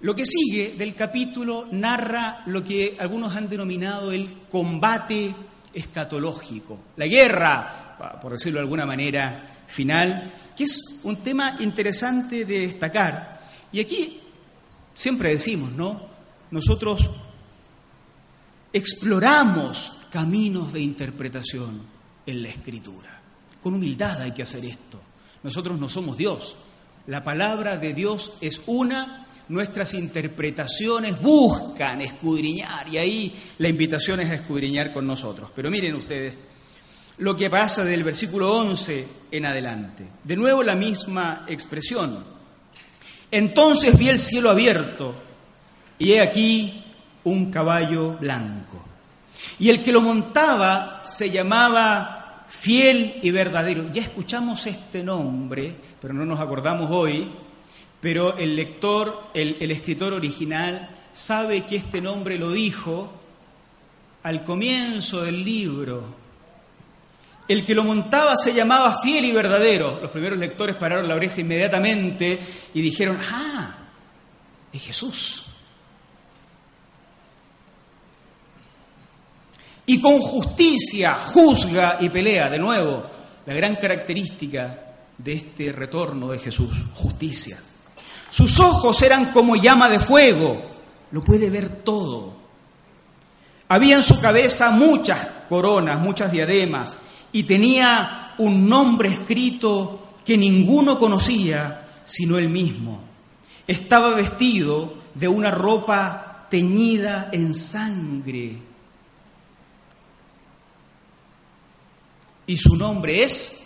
Lo 0.00 0.14
que 0.14 0.26
sigue 0.26 0.74
del 0.76 0.94
capítulo 0.94 1.66
narra 1.70 2.42
lo 2.46 2.62
que 2.62 2.96
algunos 2.98 3.34
han 3.34 3.48
denominado 3.48 4.12
el 4.12 4.42
combate 4.50 5.34
escatológico, 5.72 6.78
la 6.96 7.06
guerra, 7.06 8.18
por 8.20 8.32
decirlo 8.32 8.58
de 8.58 8.64
alguna 8.64 8.84
manera, 8.84 9.55
final, 9.66 10.32
que 10.56 10.64
es 10.64 11.00
un 11.02 11.16
tema 11.16 11.56
interesante 11.60 12.44
de 12.44 12.66
destacar. 12.66 13.40
Y 13.72 13.80
aquí 13.80 14.20
siempre 14.94 15.30
decimos, 15.30 15.72
¿no? 15.72 16.06
Nosotros 16.50 17.10
exploramos 18.72 19.92
caminos 20.10 20.72
de 20.72 20.80
interpretación 20.80 21.82
en 22.24 22.42
la 22.42 22.48
escritura. 22.48 23.20
Con 23.62 23.74
humildad 23.74 24.20
hay 24.22 24.32
que 24.32 24.42
hacer 24.42 24.64
esto. 24.64 25.00
Nosotros 25.42 25.78
no 25.78 25.88
somos 25.88 26.16
Dios. 26.16 26.56
La 27.06 27.22
palabra 27.22 27.76
de 27.76 27.94
Dios 27.94 28.32
es 28.40 28.62
una, 28.66 29.26
nuestras 29.48 29.94
interpretaciones 29.94 31.20
buscan 31.20 32.00
escudriñar 32.00 32.88
y 32.88 32.98
ahí 32.98 33.34
la 33.58 33.68
invitación 33.68 34.20
es 34.20 34.30
a 34.30 34.34
escudriñar 34.34 34.92
con 34.92 35.06
nosotros. 35.06 35.50
Pero 35.54 35.70
miren 35.70 35.94
ustedes, 35.94 36.34
lo 37.18 37.36
que 37.36 37.48
pasa 37.48 37.84
del 37.84 38.04
versículo 38.04 38.52
11 38.52 39.08
en 39.30 39.46
adelante. 39.46 40.06
De 40.24 40.36
nuevo 40.36 40.62
la 40.62 40.74
misma 40.74 41.44
expresión. 41.48 42.24
Entonces 43.30 43.96
vi 43.98 44.08
el 44.08 44.18
cielo 44.18 44.50
abierto 44.50 45.14
y 45.98 46.12
he 46.12 46.20
aquí 46.20 46.84
un 47.24 47.50
caballo 47.50 48.16
blanco. 48.18 48.84
Y 49.58 49.70
el 49.70 49.82
que 49.82 49.92
lo 49.92 50.02
montaba 50.02 51.02
se 51.04 51.30
llamaba 51.30 52.44
fiel 52.46 53.18
y 53.22 53.30
verdadero. 53.30 53.90
Ya 53.92 54.02
escuchamos 54.02 54.66
este 54.66 55.02
nombre, 55.02 55.74
pero 56.00 56.14
no 56.14 56.24
nos 56.24 56.40
acordamos 56.40 56.90
hoy, 56.90 57.28
pero 58.00 58.36
el 58.36 58.54
lector, 58.56 59.30
el, 59.34 59.56
el 59.60 59.70
escritor 59.70 60.12
original 60.12 60.90
sabe 61.12 61.64
que 61.64 61.76
este 61.76 62.00
nombre 62.00 62.38
lo 62.38 62.52
dijo 62.52 63.10
al 64.22 64.44
comienzo 64.44 65.22
del 65.22 65.44
libro. 65.44 66.25
El 67.48 67.64
que 67.64 67.74
lo 67.74 67.84
montaba 67.84 68.36
se 68.36 68.52
llamaba 68.52 68.98
fiel 69.00 69.24
y 69.24 69.32
verdadero. 69.32 69.98
Los 70.02 70.10
primeros 70.10 70.38
lectores 70.38 70.76
pararon 70.76 71.08
la 71.08 71.14
oreja 71.14 71.40
inmediatamente 71.40 72.40
y 72.74 72.82
dijeron, 72.82 73.18
ah, 73.22 73.76
es 74.72 74.82
Jesús. 74.82 75.44
Y 79.86 80.00
con 80.00 80.18
justicia 80.18 81.14
juzga 81.20 81.98
y 82.00 82.08
pelea, 82.08 82.50
de 82.50 82.58
nuevo, 82.58 83.06
la 83.46 83.54
gran 83.54 83.76
característica 83.76 84.82
de 85.16 85.32
este 85.32 85.70
retorno 85.70 86.28
de 86.28 86.38
Jesús, 86.40 86.86
justicia. 86.94 87.58
Sus 88.28 88.58
ojos 88.58 89.00
eran 89.02 89.32
como 89.32 89.54
llama 89.54 89.88
de 89.88 90.00
fuego, 90.00 90.60
lo 91.12 91.22
puede 91.22 91.48
ver 91.48 91.68
todo. 91.84 92.34
Había 93.68 93.96
en 93.96 94.02
su 94.02 94.20
cabeza 94.20 94.70
muchas 94.70 95.26
coronas, 95.48 96.00
muchas 96.00 96.32
diademas, 96.32 96.98
y 97.32 97.44
tenía 97.44 98.34
un 98.38 98.68
nombre 98.68 99.08
escrito 99.08 100.14
que 100.24 100.36
ninguno 100.36 100.98
conocía 100.98 101.86
sino 102.06 102.38
él 102.38 102.48
mismo. 102.48 103.02
Estaba 103.66 104.14
vestido 104.14 104.94
de 105.14 105.28
una 105.28 105.50
ropa 105.50 106.46
teñida 106.48 107.28
en 107.32 107.52
sangre. 107.52 108.56
Y 112.46 112.56
su 112.56 112.76
nombre 112.76 113.22
es... 113.24 113.62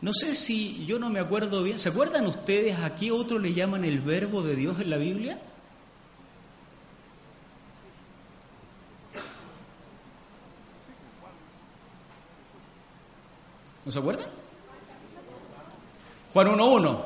No 0.00 0.12
sé 0.14 0.36
si 0.36 0.86
yo 0.86 1.00
no 1.00 1.10
me 1.10 1.18
acuerdo 1.18 1.64
bien. 1.64 1.78
¿Se 1.78 1.88
acuerdan 1.88 2.26
ustedes 2.26 2.78
a 2.78 2.94
qué 2.94 3.10
otro 3.10 3.40
le 3.40 3.52
llaman 3.52 3.84
el 3.84 4.00
verbo 4.00 4.42
de 4.42 4.54
Dios 4.54 4.78
en 4.78 4.90
la 4.90 4.96
Biblia? 4.96 5.40
¿No 13.88 13.92
se 13.92 14.00
acuerdan? 14.00 14.28
Juan 16.34 16.46
1.1. 16.48 17.04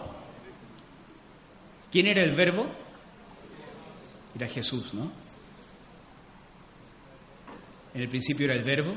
¿Quién 1.92 2.08
era 2.08 2.24
el 2.24 2.34
verbo? 2.34 2.66
Era 4.34 4.48
Jesús, 4.48 4.92
¿no? 4.92 5.12
En 7.94 8.02
el 8.02 8.08
principio 8.08 8.46
era 8.46 8.54
el 8.54 8.64
verbo. 8.64 8.96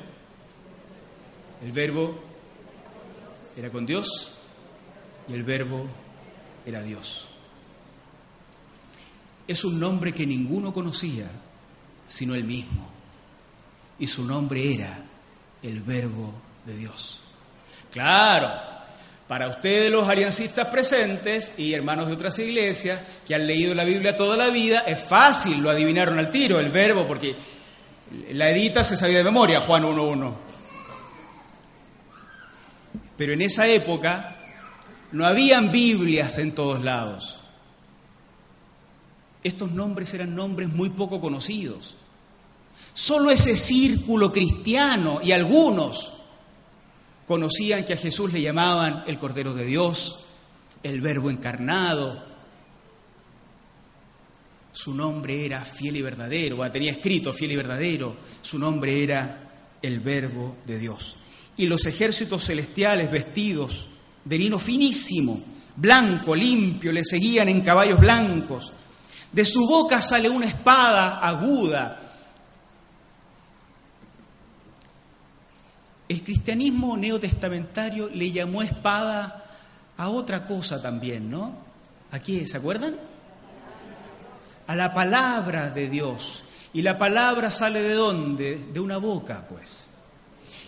El 1.63 1.71
verbo 1.71 2.15
era 3.55 3.69
con 3.69 3.85
Dios 3.85 4.31
y 5.27 5.33
el 5.33 5.43
verbo 5.43 5.87
era 6.65 6.81
Dios. 6.81 7.29
Es 9.47 9.63
un 9.63 9.79
nombre 9.79 10.11
que 10.11 10.25
ninguno 10.25 10.73
conocía 10.73 11.29
sino 12.07 12.33
él 12.33 12.45
mismo. 12.45 12.89
Y 13.99 14.07
su 14.07 14.25
nombre 14.25 14.73
era 14.73 15.05
el 15.61 15.83
verbo 15.83 16.33
de 16.65 16.77
Dios. 16.77 17.21
Claro, 17.95 18.51
para 19.25 19.47
ustedes 19.47 19.89
los 19.89 20.09
aliancistas 20.09 20.67
presentes 20.67 21.53
y 21.55 21.71
hermanos 21.71 22.07
de 22.07 22.13
otras 22.13 22.37
iglesias 22.39 22.99
que 23.25 23.33
han 23.33 23.47
leído 23.47 23.73
la 23.73 23.85
Biblia 23.85 24.17
toda 24.17 24.35
la 24.35 24.49
vida, 24.49 24.79
es 24.79 25.01
fácil, 25.01 25.59
lo 25.59 25.69
adivinaron 25.69 26.19
al 26.19 26.29
tiro, 26.29 26.59
el 26.59 26.71
verbo, 26.71 27.07
porque 27.07 27.37
la 28.33 28.49
edita 28.49 28.83
se 28.83 28.97
sabía 28.97 29.19
de 29.19 29.23
memoria, 29.23 29.61
Juan 29.61 29.83
1.1. 29.83 30.33
Pero 33.15 33.31
en 33.31 33.41
esa 33.41 33.65
época 33.65 34.39
no 35.13 35.25
habían 35.25 35.71
Biblias 35.71 36.37
en 36.37 36.53
todos 36.53 36.83
lados. 36.83 37.39
Estos 39.41 39.71
nombres 39.71 40.13
eran 40.13 40.35
nombres 40.35 40.67
muy 40.67 40.89
poco 40.89 41.21
conocidos. 41.21 41.95
Solo 42.93 43.31
ese 43.31 43.55
círculo 43.55 44.33
cristiano 44.33 45.21
y 45.23 45.31
algunos 45.31 46.24
conocían 47.25 47.83
que 47.83 47.93
a 47.93 47.97
Jesús 47.97 48.31
le 48.31 48.41
llamaban 48.41 49.03
el 49.07 49.17
Cordero 49.17 49.53
de 49.53 49.65
Dios, 49.65 50.19
el 50.83 51.01
Verbo 51.01 51.29
encarnado. 51.29 52.23
Su 54.71 54.93
nombre 54.93 55.45
era 55.45 55.61
fiel 55.61 55.97
y 55.97 56.01
verdadero, 56.01 56.69
tenía 56.71 56.91
escrito 56.91 57.33
fiel 57.33 57.53
y 57.53 57.55
verdadero, 57.55 58.17
su 58.41 58.59
nombre 58.59 59.03
era 59.03 59.77
el 59.81 59.99
Verbo 59.99 60.57
de 60.65 60.77
Dios. 60.77 61.17
Y 61.57 61.67
los 61.67 61.85
ejércitos 61.85 62.45
celestiales 62.45 63.09
vestidos 63.09 63.87
de 64.23 64.37
lino 64.37 64.59
finísimo, 64.59 65.41
blanco, 65.75 66.35
limpio, 66.35 66.91
le 66.91 67.03
seguían 67.03 67.47
en 67.47 67.61
caballos 67.61 67.99
blancos. 67.99 68.73
De 69.31 69.45
su 69.45 69.65
boca 69.65 70.01
sale 70.01 70.29
una 70.29 70.47
espada 70.47 71.19
aguda 71.19 72.04
El 76.07 76.23
cristianismo 76.23 76.95
neotestamentario 76.97 78.09
le 78.09 78.31
llamó 78.31 78.61
espada 78.61 79.45
a 79.97 80.09
otra 80.09 80.45
cosa 80.45 80.81
también, 80.81 81.29
¿no? 81.29 81.55
¿A 82.11 82.19
qué? 82.19 82.47
¿Se 82.47 82.57
acuerdan? 82.57 82.95
A 84.67 84.75
la 84.75 84.93
palabra 84.93 85.69
de 85.69 85.89
Dios. 85.89 86.43
Y 86.73 86.81
la 86.81 86.97
palabra 86.97 87.49
sale 87.49 87.81
de 87.81 87.93
dónde? 87.93 88.67
De 88.71 88.79
una 88.79 88.97
boca, 88.97 89.45
pues. 89.47 89.87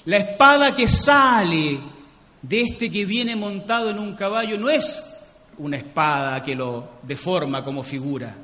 La 0.06 0.18
espada 0.18 0.74
que 0.74 0.88
sale 0.88 1.80
de 2.42 2.62
este 2.62 2.90
que 2.90 3.06
viene 3.06 3.36
montado 3.36 3.90
en 3.90 4.00
un 4.00 4.16
caballo 4.16 4.58
no 4.58 4.70
es 4.70 5.04
una 5.58 5.78
espada 5.78 6.42
que 6.42 6.56
lo 6.56 6.92
deforma 7.04 7.64
como 7.64 7.84
figura. 7.84 8.36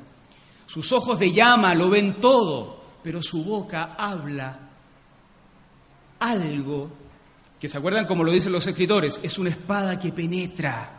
Sus 0.66 0.92
ojos 0.92 1.18
de 1.18 1.32
llama 1.32 1.74
lo 1.74 1.88
ven 1.88 2.14
todo, 2.20 2.82
pero 3.02 3.22
su 3.22 3.44
boca 3.44 3.94
habla 3.96 4.63
algo 6.30 6.90
que 7.60 7.68
se 7.68 7.78
acuerdan 7.78 8.06
como 8.06 8.24
lo 8.24 8.32
dicen 8.32 8.52
los 8.52 8.66
escritores, 8.66 9.20
es 9.22 9.38
una 9.38 9.50
espada 9.50 9.98
que 9.98 10.12
penetra, 10.12 10.90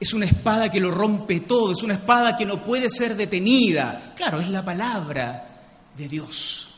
es 0.00 0.12
una 0.12 0.26
espada 0.26 0.70
que 0.70 0.80
lo 0.80 0.90
rompe 0.90 1.40
todo, 1.40 1.72
es 1.72 1.82
una 1.82 1.94
espada 1.94 2.36
que 2.36 2.44
no 2.44 2.64
puede 2.64 2.90
ser 2.90 3.14
detenida. 3.14 4.12
Claro, 4.16 4.40
es 4.40 4.48
la 4.48 4.64
palabra 4.64 5.60
de 5.96 6.08
Dios, 6.08 6.70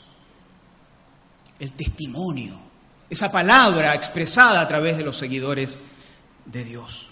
el 1.59 1.73
testimonio, 1.73 2.61
esa 3.09 3.33
palabra 3.33 3.95
expresada 3.95 4.61
a 4.61 4.69
través 4.69 4.99
de 4.99 5.05
los 5.05 5.17
seguidores 5.17 5.79
de 6.45 6.65
Dios. 6.65 7.09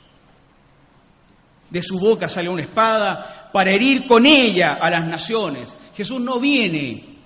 De 1.70 1.82
su 1.82 1.98
boca 1.98 2.28
sale 2.28 2.50
una 2.50 2.62
espada 2.62 3.50
para 3.50 3.70
herir 3.70 4.06
con 4.06 4.26
ella 4.26 4.74
a 4.74 4.90
las 4.90 5.06
naciones. 5.06 5.78
Jesús 5.94 6.20
no 6.20 6.38
viene 6.38 7.18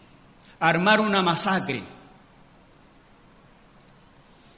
a 0.61 0.69
armar 0.69 1.01
una 1.01 1.23
masacre. 1.23 1.95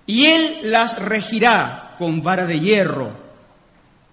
Y 0.09 0.25
él 0.25 0.61
las 0.63 0.99
regirá 0.99 1.95
con 1.99 2.23
vara 2.23 2.47
de 2.47 2.59
hierro, 2.61 3.13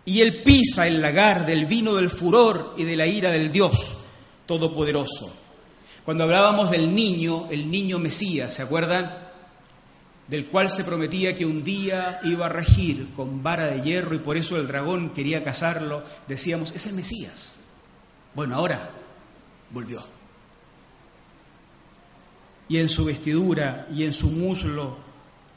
y 0.03 0.19
él 0.19 0.43
pisa 0.43 0.88
el 0.88 1.01
lagar 1.01 1.45
del 1.45 1.67
vino 1.67 1.95
del 1.95 2.10
furor 2.10 2.73
y 2.75 2.84
de 2.84 2.97
la 2.97 3.08
ira 3.08 3.31
del 3.31 3.49
Dios 3.49 3.95
Todopoderoso. 4.45 5.31
Cuando 6.03 6.25
hablábamos 6.25 6.69
del 6.69 6.93
niño, 6.93 7.47
el 7.49 7.71
niño 7.71 7.97
Mesías, 7.97 8.53
¿se 8.53 8.62
acuerdan? 8.62 9.19
Del 10.27 10.47
cual 10.47 10.69
se 10.69 10.84
prometía 10.84 11.34
que 11.34 11.45
un 11.45 11.63
día 11.63 12.19
iba 12.25 12.47
a 12.47 12.49
regir 12.49 13.13
con 13.13 13.41
vara 13.41 13.67
de 13.67 13.81
hierro 13.81 14.15
y 14.15 14.19
por 14.19 14.36
eso 14.36 14.58
el 14.58 14.67
dragón 14.67 15.12
quería 15.12 15.45
cazarlo, 15.45 16.03
decíamos, 16.27 16.73
es 16.73 16.86
el 16.88 16.93
Mesías. 16.93 17.55
Bueno, 18.34 18.55
ahora 18.55 18.91
volvió. 19.71 20.03
Y 22.67 22.79
en 22.79 22.89
su 22.89 23.05
vestidura 23.05 23.88
y 23.95 24.03
en 24.03 24.12
su 24.12 24.29
muslo 24.29 25.05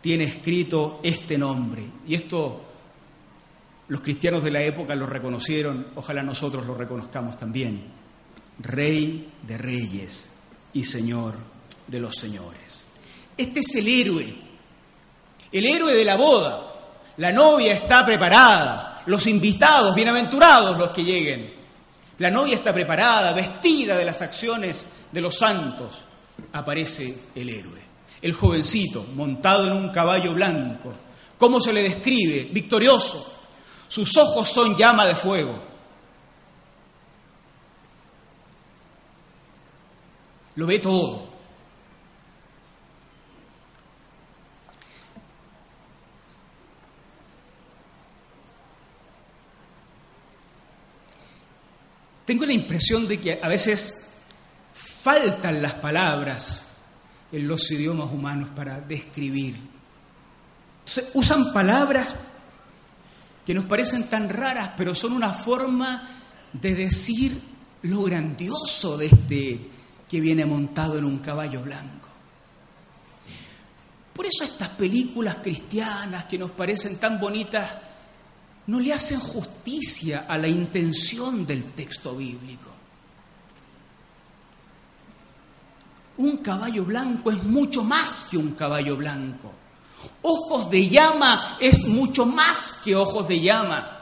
tiene 0.01 0.25
escrito 0.25 1.01
este 1.03 1.37
nombre. 1.37 1.85
Y 2.07 2.15
esto 2.15 2.63
los 3.89 4.01
cristianos 4.01 4.45
de 4.45 4.51
la 4.51 4.63
época 4.63 4.95
lo 4.95 5.07
reconocieron, 5.07 5.89
ojalá 5.97 6.23
nosotros 6.23 6.67
lo 6.67 6.75
reconozcamos 6.75 7.39
también. 7.39 7.85
Rey 8.61 9.33
de 9.43 9.59
reyes 9.59 10.29
y 10.75 10.85
Señor 10.85 11.35
de 11.87 12.01
los 12.01 12.17
señores. 12.17 12.85
Este 13.37 13.61
es 13.61 13.75
el 13.77 13.89
héroe, 13.89 14.37
el 15.53 15.65
héroe 15.65 15.95
de 15.95 16.05
la 16.05 16.17
boda. 16.17 16.65
La 17.17 17.33
novia 17.33 17.73
está 17.73 18.05
preparada, 18.05 19.03
los 19.07 19.27
invitados, 19.27 19.95
bienaventurados 19.95 20.79
los 20.79 20.91
que 20.91 21.05
lleguen. 21.05 21.55
La 22.19 22.31
novia 22.31 22.55
está 22.55 22.75
preparada, 22.75 23.33
vestida 23.33 23.97
de 23.97 24.05
las 24.05 24.21
acciones 24.23 24.87
de 25.11 25.21
los 25.21 25.37
santos. 25.37 26.03
Aparece 26.53 27.17
el 27.35 27.49
héroe 27.49 27.88
el 28.20 28.33
jovencito 28.33 29.04
montado 29.14 29.66
en 29.66 29.72
un 29.72 29.90
caballo 29.90 30.35
blanco. 30.35 30.92
¿Cómo 31.38 31.61
se 31.61 31.72
le 31.72 31.83
describe? 31.83 32.48
Victorioso. 32.52 33.35
Sus 33.87 34.16
ojos 34.16 34.48
son 34.48 34.76
llama 34.76 35.07
de 35.07 35.14
fuego. 35.14 35.62
Lo 40.57 40.66
ve 40.66 40.78
todo. 40.81 41.28
tengo 52.28 52.44
la 52.44 52.52
impresión 52.52 53.09
de 53.09 53.18
que 53.18 53.40
a 53.42 53.48
veces 53.48 54.11
faltan 54.74 55.62
las 55.62 55.72
palabras 55.76 56.66
en 57.33 57.49
los 57.49 57.71
idiomas 57.71 58.12
humanos 58.12 58.51
para 58.55 58.81
describir. 58.81 59.57
Entonces, 60.81 61.11
usan 61.14 61.53
palabras 61.53 62.14
que 63.45 63.55
nos 63.55 63.64
parecen 63.64 64.09
tan 64.09 64.29
raras, 64.29 64.71
pero 64.77 64.95
son 64.95 65.12
una 65.12 65.33
forma 65.33 66.09
de 66.53 66.75
decir 66.75 67.41
lo 67.83 68.03
grandioso 68.03 68.97
de 68.97 69.07
este 69.07 69.71
que 70.09 70.21
viene 70.21 70.47
montado 70.47 70.99
en 70.99 71.05
un 71.05 71.19
caballo 71.19 71.62
blanco. 71.62 72.09
Por 74.14 74.27
eso 74.27 74.45
estas 74.45 74.71
películas 74.71 75.37
cristianas 75.37 76.25
que 76.25 76.38
nos 76.38 76.51
parecen 76.51 76.97
tan 76.99 77.21
bonitas 77.21 77.73
no 78.67 78.81
le 78.81 78.93
hacen 78.93 79.21
justicia 79.21 80.27
a 80.29 80.37
la 80.37 80.49
intención 80.49 81.47
del 81.47 81.64
texto 81.73 82.17
bíblico. 82.17 82.78
Un 86.18 86.38
caballo 86.38 86.85
blanco 86.85 87.31
es 87.31 87.42
mucho 87.42 87.85
más 87.85 88.26
que 88.31 88.37
un 88.37 88.52
caballo 88.52 88.96
blanco. 88.96 89.52
Ojos 90.22 90.70
de 90.70 90.88
llama 90.88 91.57
es 91.61 91.87
mucho 91.87 92.26
más 92.26 92.74
que 92.85 92.94
ojos 92.94 93.26
de 93.28 93.40
llama. 93.40 93.98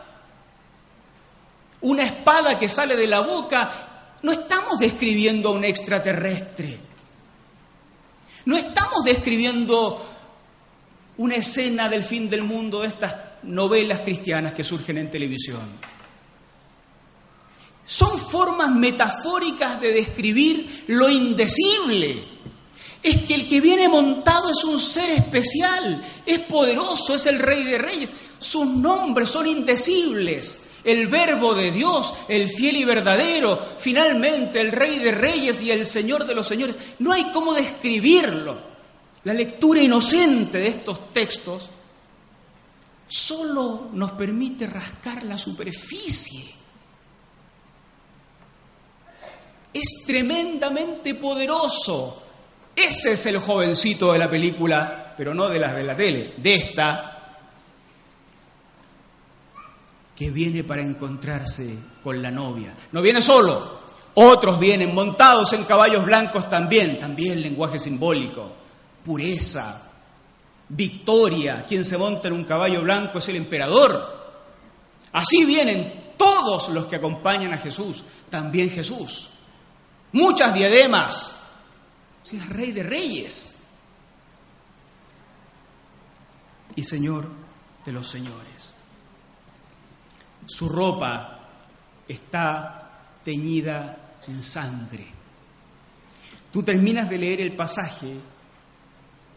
Una 1.82 2.04
espada 2.04 2.58
que 2.58 2.68
sale 2.68 2.96
de 2.96 3.06
la 3.06 3.20
boca, 3.20 4.16
no 4.22 4.32
estamos 4.32 4.78
describiendo 4.78 5.50
a 5.50 5.52
un 5.52 5.64
extraterrestre. 5.64 6.80
No 8.46 8.56
estamos 8.56 9.04
describiendo 9.04 10.04
una 11.18 11.36
escena 11.36 11.88
del 11.88 12.02
fin 12.02 12.28
del 12.30 12.44
mundo 12.44 12.80
de 12.80 12.88
estas 12.88 13.14
novelas 13.42 14.00
cristianas 14.00 14.52
que 14.52 14.64
surgen 14.64 14.98
en 14.98 15.10
televisión. 15.10 15.95
Son 17.86 18.18
formas 18.18 18.70
metafóricas 18.70 19.80
de 19.80 19.92
describir 19.92 20.84
lo 20.88 21.08
indecible. 21.08 22.24
Es 23.00 23.18
que 23.24 23.34
el 23.34 23.46
que 23.46 23.60
viene 23.60 23.88
montado 23.88 24.50
es 24.50 24.64
un 24.64 24.80
ser 24.80 25.10
especial, 25.10 26.02
es 26.26 26.40
poderoso, 26.40 27.14
es 27.14 27.26
el 27.26 27.38
rey 27.38 27.62
de 27.62 27.78
reyes. 27.78 28.12
Sus 28.40 28.66
nombres 28.66 29.30
son 29.30 29.46
indecibles. 29.46 30.58
El 30.82 31.06
verbo 31.06 31.54
de 31.54 31.70
Dios, 31.70 32.12
el 32.28 32.48
fiel 32.48 32.76
y 32.76 32.84
verdadero, 32.84 33.60
finalmente 33.78 34.60
el 34.60 34.72
rey 34.72 34.98
de 34.98 35.12
reyes 35.12 35.62
y 35.62 35.70
el 35.70 35.86
señor 35.86 36.26
de 36.26 36.34
los 36.34 36.46
señores. 36.46 36.76
No 36.98 37.12
hay 37.12 37.30
cómo 37.32 37.54
describirlo. 37.54 38.58
La 39.22 39.32
lectura 39.32 39.80
inocente 39.80 40.58
de 40.58 40.68
estos 40.68 41.10
textos 41.10 41.70
solo 43.06 43.90
nos 43.92 44.12
permite 44.12 44.66
rascar 44.66 45.24
la 45.24 45.38
superficie. 45.38 46.55
Es 49.76 50.06
tremendamente 50.06 51.16
poderoso. 51.16 52.22
Ese 52.74 53.12
es 53.12 53.26
el 53.26 53.38
jovencito 53.38 54.10
de 54.10 54.18
la 54.18 54.30
película, 54.30 55.12
pero 55.14 55.34
no 55.34 55.50
de 55.50 55.58
las 55.58 55.74
de 55.74 55.82
la 55.82 55.94
tele, 55.94 56.32
de 56.38 56.54
esta, 56.54 57.36
que 60.14 60.30
viene 60.30 60.64
para 60.64 60.80
encontrarse 60.80 61.74
con 62.02 62.22
la 62.22 62.30
novia. 62.30 62.74
No 62.92 63.02
viene 63.02 63.20
solo, 63.20 63.80
otros 64.14 64.58
vienen 64.58 64.94
montados 64.94 65.52
en 65.52 65.64
caballos 65.64 66.06
blancos 66.06 66.48
también, 66.48 66.98
también 66.98 67.42
lenguaje 67.42 67.78
simbólico, 67.78 68.50
pureza, 69.04 69.82
victoria. 70.70 71.66
Quien 71.68 71.84
se 71.84 71.98
monta 71.98 72.28
en 72.28 72.34
un 72.34 72.44
caballo 72.44 72.80
blanco 72.80 73.18
es 73.18 73.28
el 73.28 73.36
emperador. 73.36 74.40
Así 75.12 75.44
vienen 75.44 76.14
todos 76.16 76.70
los 76.70 76.86
que 76.86 76.96
acompañan 76.96 77.52
a 77.52 77.58
Jesús, 77.58 78.02
también 78.30 78.70
Jesús. 78.70 79.28
Muchas 80.12 80.54
diademas. 80.54 81.34
Si 82.22 82.36
es 82.36 82.48
rey 82.48 82.72
de 82.72 82.82
reyes 82.82 83.52
y 86.74 86.84
señor 86.84 87.28
de 87.84 87.92
los 87.92 88.08
señores. 88.08 88.74
Su 90.46 90.68
ropa 90.68 91.40
está 92.06 93.08
teñida 93.24 94.14
en 94.28 94.42
sangre. 94.42 95.06
Tú 96.52 96.62
terminas 96.62 97.10
de 97.10 97.18
leer 97.18 97.40
el 97.40 97.52
pasaje 97.52 98.14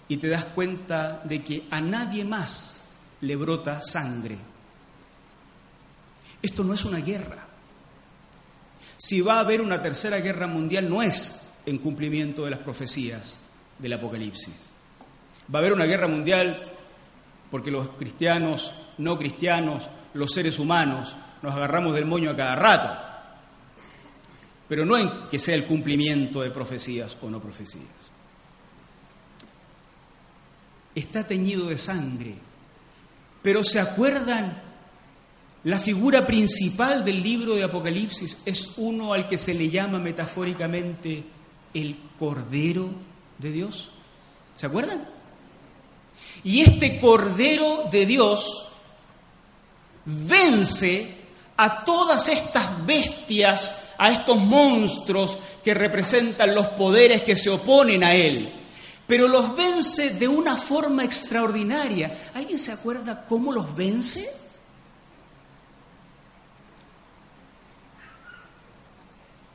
y 0.08 0.18
te 0.18 0.28
das 0.28 0.46
cuenta 0.46 1.22
de 1.24 1.44
que 1.44 1.68
a 1.72 1.82
nadie 1.82 2.26
más 2.26 2.80
le 3.22 3.36
brota 3.36 3.82
sangre. 3.82 4.38
Esto 6.42 6.64
no 6.64 6.74
es 6.74 6.86
una 6.86 7.00
guerra. 7.00 7.49
Si 9.00 9.22
va 9.22 9.38
a 9.38 9.40
haber 9.40 9.62
una 9.62 9.82
tercera 9.82 10.20
guerra 10.20 10.46
mundial, 10.46 10.88
no 10.88 11.02
es 11.02 11.40
en 11.66 11.80
cumplimiento 11.80 12.46
de 12.46 12.52
las 12.52 12.60
profecías 12.60 13.40
del 13.80 13.94
Apocalipsis. 13.94 14.70
Va 15.52 15.58
a 15.58 15.62
haber 15.62 15.74
una 15.74 15.86
guerra 15.86 16.08
mundial 16.08 16.74
porque 17.50 17.72
los 17.72 17.90
cristianos, 17.92 18.72
no 19.00 19.18
cristianos, 19.18 19.90
los 20.14 20.32
seres 20.32 20.60
humanos, 20.60 21.16
nos 21.42 21.56
agarramos 21.56 21.96
del 21.96 22.06
moño 22.06 22.30
a 22.30 22.36
cada 22.36 22.56
rato. 22.56 22.90
Pero 24.68 24.86
no 24.86 24.96
en 24.96 25.10
que 25.32 25.40
sea 25.40 25.56
el 25.56 25.66
cumplimiento 25.66 26.42
de 26.42 26.52
profecías 26.52 27.18
o 27.20 27.30
no 27.32 27.42
profecías 27.42 28.12
está 31.00 31.26
teñido 31.26 31.68
de 31.68 31.78
sangre. 31.78 32.36
Pero 33.42 33.64
¿se 33.64 33.80
acuerdan? 33.80 34.62
La 35.66 35.80
figura 35.80 36.26
principal 36.26 37.04
del 37.04 37.22
libro 37.22 37.56
de 37.56 37.64
Apocalipsis 37.64 38.38
es 38.46 38.70
uno 38.78 39.14
al 39.14 39.28
que 39.28 39.38
se 39.38 39.54
le 39.54 39.70
llama 39.70 40.00
metafóricamente 40.00 41.24
el 41.74 41.98
Cordero 42.18 42.90
de 43.38 43.52
Dios. 43.52 43.90
¿Se 44.56 44.66
acuerdan? 44.66 45.08
Y 46.44 46.62
este 46.62 47.00
Cordero 47.00 47.90
de 47.92 48.06
Dios 48.06 48.68
vence 50.06 51.16
a 51.58 51.84
todas 51.84 52.30
estas 52.30 52.86
bestias, 52.86 53.90
a 53.98 54.12
estos 54.12 54.38
monstruos 54.38 55.38
que 55.62 55.74
representan 55.74 56.56
los 56.56 56.68
poderes 56.68 57.24
que 57.24 57.36
se 57.36 57.50
oponen 57.50 58.04
a 58.04 58.16
Él 58.16 58.56
pero 59.10 59.28
los 59.28 59.56
vence 59.56 60.12
de 60.12 60.28
una 60.28 60.56
forma 60.56 61.04
extraordinaria. 61.04 62.16
¿Alguien 62.36 62.60
se 62.60 62.72
acuerda 62.72 63.26
cómo 63.26 63.52
los 63.52 63.76
vence? 63.76 64.30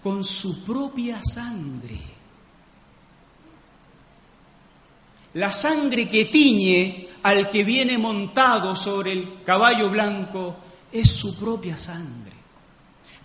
Con 0.05 0.23
su 0.23 0.62
propia 0.62 1.21
sangre. 1.25 1.99
La 5.33 5.51
sangre 5.51 6.09
que 6.09 6.27
tiñe 6.27 7.09
al 7.23 7.49
que 7.49 7.64
viene 7.64 7.97
montado 7.97 8.77
sobre 8.77 9.12
el 9.12 9.43
caballo 9.43 9.88
blanco 9.88 10.57
es 10.93 11.11
su 11.11 11.35
propia 11.35 11.79
sangre. 11.79 12.35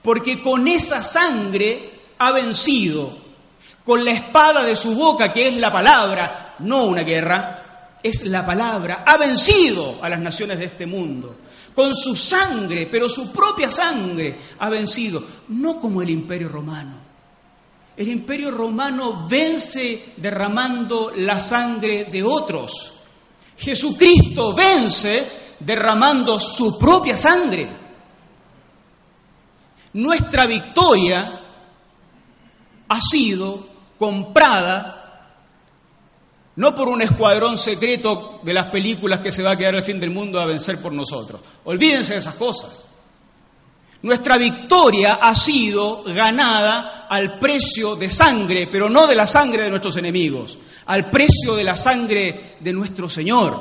Porque 0.02 0.42
con 0.42 0.68
esa 0.70 1.04
sangre 1.04 2.00
ha 2.18 2.32
vencido 2.32 3.18
con 3.84 4.06
la 4.06 4.12
espada 4.12 4.64
de 4.64 4.76
su 4.76 4.96
boca, 4.96 5.34
que 5.34 5.50
es 5.50 5.58
la 5.58 5.74
palabra, 5.74 6.56
no 6.60 6.86
una 6.86 7.04
guerra, 7.04 7.98
es 8.02 8.26
la 8.26 8.46
palabra, 8.46 9.04
ha 9.06 9.18
vencido 9.18 10.00
a 10.02 10.08
las 10.10 10.20
naciones 10.20 10.60
de 10.60 10.66
este 10.66 10.86
mundo. 10.86 11.36
Con 11.74 11.94
su 11.96 12.16
sangre, 12.16 12.88
pero 12.88 13.08
su 13.08 13.32
propia 13.32 13.72
sangre, 13.72 14.38
ha 14.60 14.70
vencido, 14.70 15.24
no 15.50 15.80
como 15.80 16.02
el 16.02 16.10
imperio 16.10 16.50
romano. 16.50 17.10
El 17.96 18.08
imperio 18.08 18.52
romano 18.52 19.28
vence 19.28 20.14
derramando 20.18 21.12
la 21.16 21.40
sangre 21.40 22.06
de 22.06 22.24
otros. 22.24 22.94
Jesucristo 23.58 24.54
vence 24.54 25.30
derramando 25.60 26.40
su 26.40 26.78
propia 26.80 27.18
sangre. 27.18 27.70
Nuestra 29.94 30.46
victoria 30.46 31.42
ha 32.88 33.02
sido 33.02 33.68
comprada 33.98 34.99
no 36.60 36.76
por 36.76 36.90
un 36.90 37.02
escuadrón 37.02 37.58
secreto 37.58 38.42
de 38.44 38.54
las 38.54 38.66
películas 38.66 39.22
que 39.22 39.32
se 39.32 39.42
va 39.42 39.52
a 39.52 39.58
quedar 39.58 39.76
al 39.76 39.82
fin 39.82 39.98
del 39.98 40.10
mundo 40.10 40.42
a 40.42 40.46
vencer 40.46 40.82
por 40.82 40.92
nosotros. 40.92 41.40
Olvídense 41.64 42.14
de 42.14 42.20
esas 42.20 42.36
cosas. 42.36 42.86
Nuestra 44.02 44.38
victoria 44.38 45.20
ha 45.22 45.34
sido 45.36 46.04
ganada 46.04 47.08
al 47.10 47.40
precio 47.40 47.96
de 47.96 48.10
sangre, 48.10 48.68
pero 48.70 48.90
no 48.90 49.08
de 49.08 49.16
la 49.16 49.26
sangre 49.26 49.64
de 49.64 49.70
nuestros 49.70 49.96
enemigos, 49.96 50.60
al 50.88 51.10
precio 51.10 51.56
de 51.56 51.64
la 51.64 51.78
sangre 51.78 52.58
de 52.60 52.74
nuestro 52.74 53.08
Señor, 53.08 53.58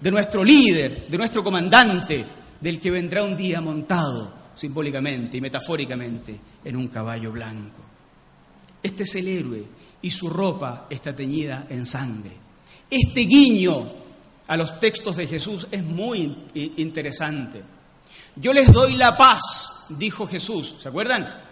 de 0.00 0.10
nuestro 0.10 0.42
líder, 0.42 1.08
de 1.08 1.18
nuestro 1.18 1.44
comandante, 1.44 2.26
del 2.58 2.80
que 2.80 2.90
vendrá 2.90 3.24
un 3.24 3.36
día 3.36 3.60
montado 3.60 4.32
simbólicamente 4.54 5.36
y 5.36 5.42
metafóricamente 5.42 6.40
en 6.64 6.76
un 6.76 6.88
caballo 6.88 7.30
blanco. 7.30 7.82
Este 8.82 9.02
es 9.02 9.14
el 9.16 9.28
héroe 9.28 9.81
y 10.02 10.10
su 10.10 10.28
ropa 10.28 10.86
está 10.90 11.14
teñida 11.14 11.66
en 11.70 11.86
sangre. 11.86 12.32
Este 12.90 13.20
guiño 13.20 13.86
a 14.48 14.56
los 14.56 14.78
textos 14.78 15.16
de 15.16 15.26
Jesús 15.26 15.66
es 15.70 15.82
muy 15.82 16.48
interesante. 16.54 17.62
Yo 18.36 18.52
les 18.52 18.70
doy 18.72 18.94
la 18.94 19.16
paz, 19.16 19.86
dijo 19.88 20.26
Jesús, 20.26 20.76
¿se 20.78 20.88
acuerdan? 20.88 21.42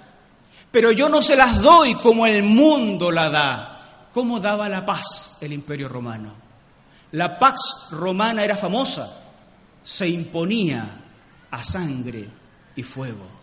Pero 0.70 0.92
yo 0.92 1.08
no 1.08 1.22
se 1.22 1.36
las 1.36 1.60
doy 1.60 1.94
como 1.94 2.26
el 2.26 2.42
mundo 2.42 3.10
la 3.10 3.30
da. 3.30 4.08
¿Cómo 4.12 4.40
daba 4.40 4.68
la 4.68 4.84
paz 4.84 5.36
el 5.40 5.52
imperio 5.52 5.88
romano? 5.88 6.34
La 7.12 7.38
paz 7.38 7.88
romana 7.90 8.44
era 8.44 8.56
famosa, 8.56 9.16
se 9.82 10.08
imponía 10.08 11.00
a 11.50 11.64
sangre 11.64 12.28
y 12.76 12.82
fuego. 12.82 13.39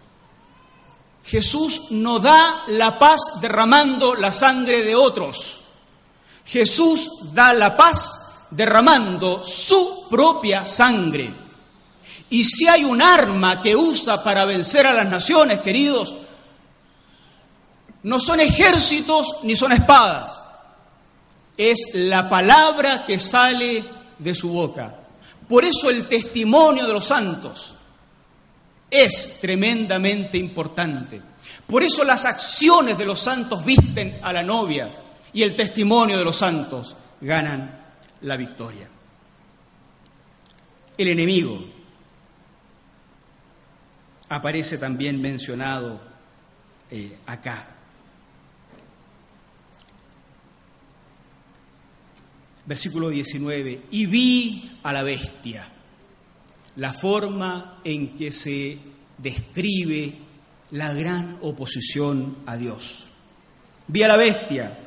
Jesús 1.28 1.92
no 1.92 2.20
da 2.20 2.64
la 2.68 2.98
paz 2.98 3.20
derramando 3.42 4.16
la 4.16 4.32
sangre 4.32 4.84
de 4.84 4.96
otros. 4.96 5.60
Jesús 6.46 7.12
da 7.34 7.52
la 7.54 7.76
paz 7.76 8.22
derramando 8.50 9.44
su 9.44 10.08
propia 10.10 10.66
sangre. 10.66 11.30
Y 12.30 12.46
si 12.46 12.70
hay 12.70 12.86
un 12.86 13.02
arma 13.02 13.62
que 13.62 13.76
usa 13.76 14.24
para 14.24 14.46
vencer 14.46 14.88
a 14.88 14.94
las 14.94 15.06
naciones, 15.06 15.60
queridos, 15.60 16.16
no 18.04 18.22
son 18.22 18.40
ejércitos 18.40 19.36
ni 19.44 19.58
son 19.58 19.74
espadas, 19.74 20.42
es 21.58 21.90
la 21.94 22.30
palabra 22.30 23.06
que 23.06 23.20
sale 23.20 23.84
de 24.18 24.34
su 24.34 24.48
boca. 24.48 24.96
Por 25.50 25.66
eso 25.66 25.90
el 25.90 26.08
testimonio 26.08 26.88
de 26.88 26.94
los 26.94 27.06
santos 27.06 27.74
es 28.90 29.40
tremendamente 29.40 30.38
importante. 30.38 31.22
Por 31.66 31.84
eso 31.84 32.04
las 32.04 32.26
acciones 32.26 32.98
de 32.98 33.06
los 33.06 33.20
santos 33.20 33.64
visten 33.66 34.20
a 34.22 34.32
la 34.32 34.44
novia 34.44 35.04
y 35.34 35.44
el 35.44 35.56
testimonio 35.56 36.18
de 36.18 36.24
los 36.24 36.38
santos 36.38 36.96
ganan 37.22 37.96
la 38.22 38.38
victoria. 38.38 38.88
El 40.98 41.08
enemigo 41.10 41.64
aparece 44.30 44.78
también 44.78 45.22
mencionado 45.22 46.02
eh, 46.90 47.18
acá. 47.26 47.68
Versículo 52.66 53.10
19, 53.10 53.84
y 53.92 54.06
vi 54.08 54.80
a 54.84 54.92
la 54.92 55.04
bestia, 55.04 55.66
la 56.78 56.94
forma 56.94 57.80
en 57.84 58.16
que 58.16 58.32
se 58.32 58.78
describe 59.18 60.14
la 60.72 60.94
gran 60.94 61.40
oposición 61.42 62.38
a 62.46 62.56
Dios. 62.56 63.08
Vi 63.88 64.04
a 64.04 64.08
la 64.08 64.18
bestia, 64.18 64.78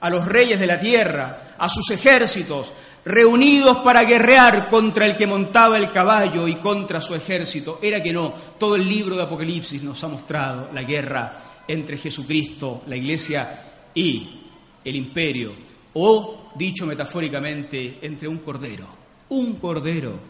a 0.00 0.10
los 0.10 0.26
reyes 0.26 0.60
de 0.60 0.66
la 0.66 0.78
tierra, 0.78 1.54
a 1.58 1.68
sus 1.68 1.90
ejércitos, 1.90 2.72
reunidos 3.04 3.78
para 3.78 4.04
guerrear 4.04 4.68
contra 4.68 5.06
el 5.06 5.16
que 5.16 5.26
montaba 5.26 5.78
el 5.78 5.90
caballo 5.90 6.46
y 6.46 6.56
contra 6.56 7.00
su 7.00 7.14
ejército. 7.14 7.78
Era 7.82 8.02
que 8.02 8.12
no, 8.12 8.34
todo 8.58 8.76
el 8.76 8.86
libro 8.86 9.16
de 9.16 9.22
Apocalipsis 9.22 9.82
nos 9.82 10.02
ha 10.04 10.08
mostrado 10.08 10.70
la 10.74 10.82
guerra 10.82 11.62
entre 11.66 11.96
Jesucristo, 11.96 12.82
la 12.86 12.96
iglesia 12.96 13.62
y 13.94 14.40
el 14.84 14.96
imperio, 14.96 15.54
o, 15.94 16.50
dicho 16.54 16.84
metafóricamente, 16.84 17.98
entre 18.02 18.28
un 18.28 18.38
cordero, 18.38 18.88
un 19.30 19.54
cordero 19.54 20.29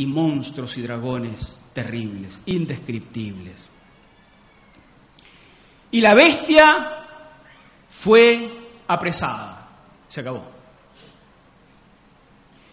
y 0.00 0.06
monstruos 0.06 0.78
y 0.78 0.82
dragones 0.82 1.58
terribles, 1.74 2.40
indescriptibles. 2.46 3.68
Y 5.90 6.00
la 6.00 6.14
bestia 6.14 6.90
fue 7.90 8.48
apresada 8.88 9.60
se 10.08 10.22
acabó. 10.22 10.42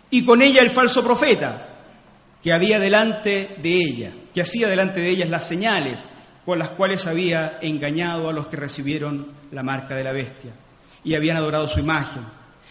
Y 0.09 0.23
con 0.23 0.41
ella 0.41 0.61
el 0.61 0.69
falso 0.69 1.03
profeta, 1.03 1.67
que 2.41 2.53
había 2.53 2.79
delante 2.79 3.57
de 3.61 3.73
ella, 3.75 4.13
que 4.33 4.41
hacía 4.41 4.69
delante 4.69 5.01
de 5.01 5.09
ellas 5.09 5.29
las 5.29 5.45
señales 5.45 6.05
con 6.45 6.57
las 6.57 6.69
cuales 6.69 7.07
había 7.07 7.59
engañado 7.61 8.29
a 8.29 8.33
los 8.33 8.47
que 8.47 8.55
recibieron 8.55 9.33
la 9.51 9.63
marca 9.63 9.95
de 9.95 10.05
la 10.05 10.13
bestia 10.13 10.51
y 11.03 11.15
habían 11.15 11.35
adorado 11.35 11.67
su 11.67 11.81
imagen. 11.81 12.23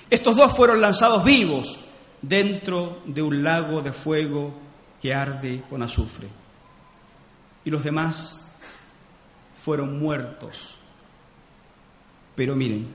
Estos 0.08 0.34
dos 0.34 0.56
fueron 0.56 0.80
lanzados 0.80 1.24
vivos 1.24 1.78
dentro 2.22 3.02
de 3.06 3.22
un 3.22 3.42
lago 3.42 3.82
de 3.82 3.92
fuego 3.92 4.54
que 5.00 5.14
arde 5.14 5.62
con 5.68 5.82
azufre. 5.82 6.28
Y 7.64 7.70
los 7.70 7.84
demás 7.84 8.40
fueron 9.62 9.98
muertos. 9.98 10.76
Pero 12.34 12.54
miren, 12.54 12.86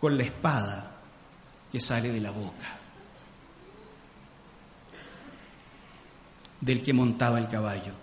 con 0.00 0.16
la 0.16 0.24
espada 0.24 0.96
que 1.70 1.80
sale 1.80 2.12
de 2.12 2.20
la 2.20 2.30
boca 2.30 2.80
del 6.60 6.82
que 6.82 6.92
montaba 6.92 7.38
el 7.38 7.48
caballo. 7.48 7.94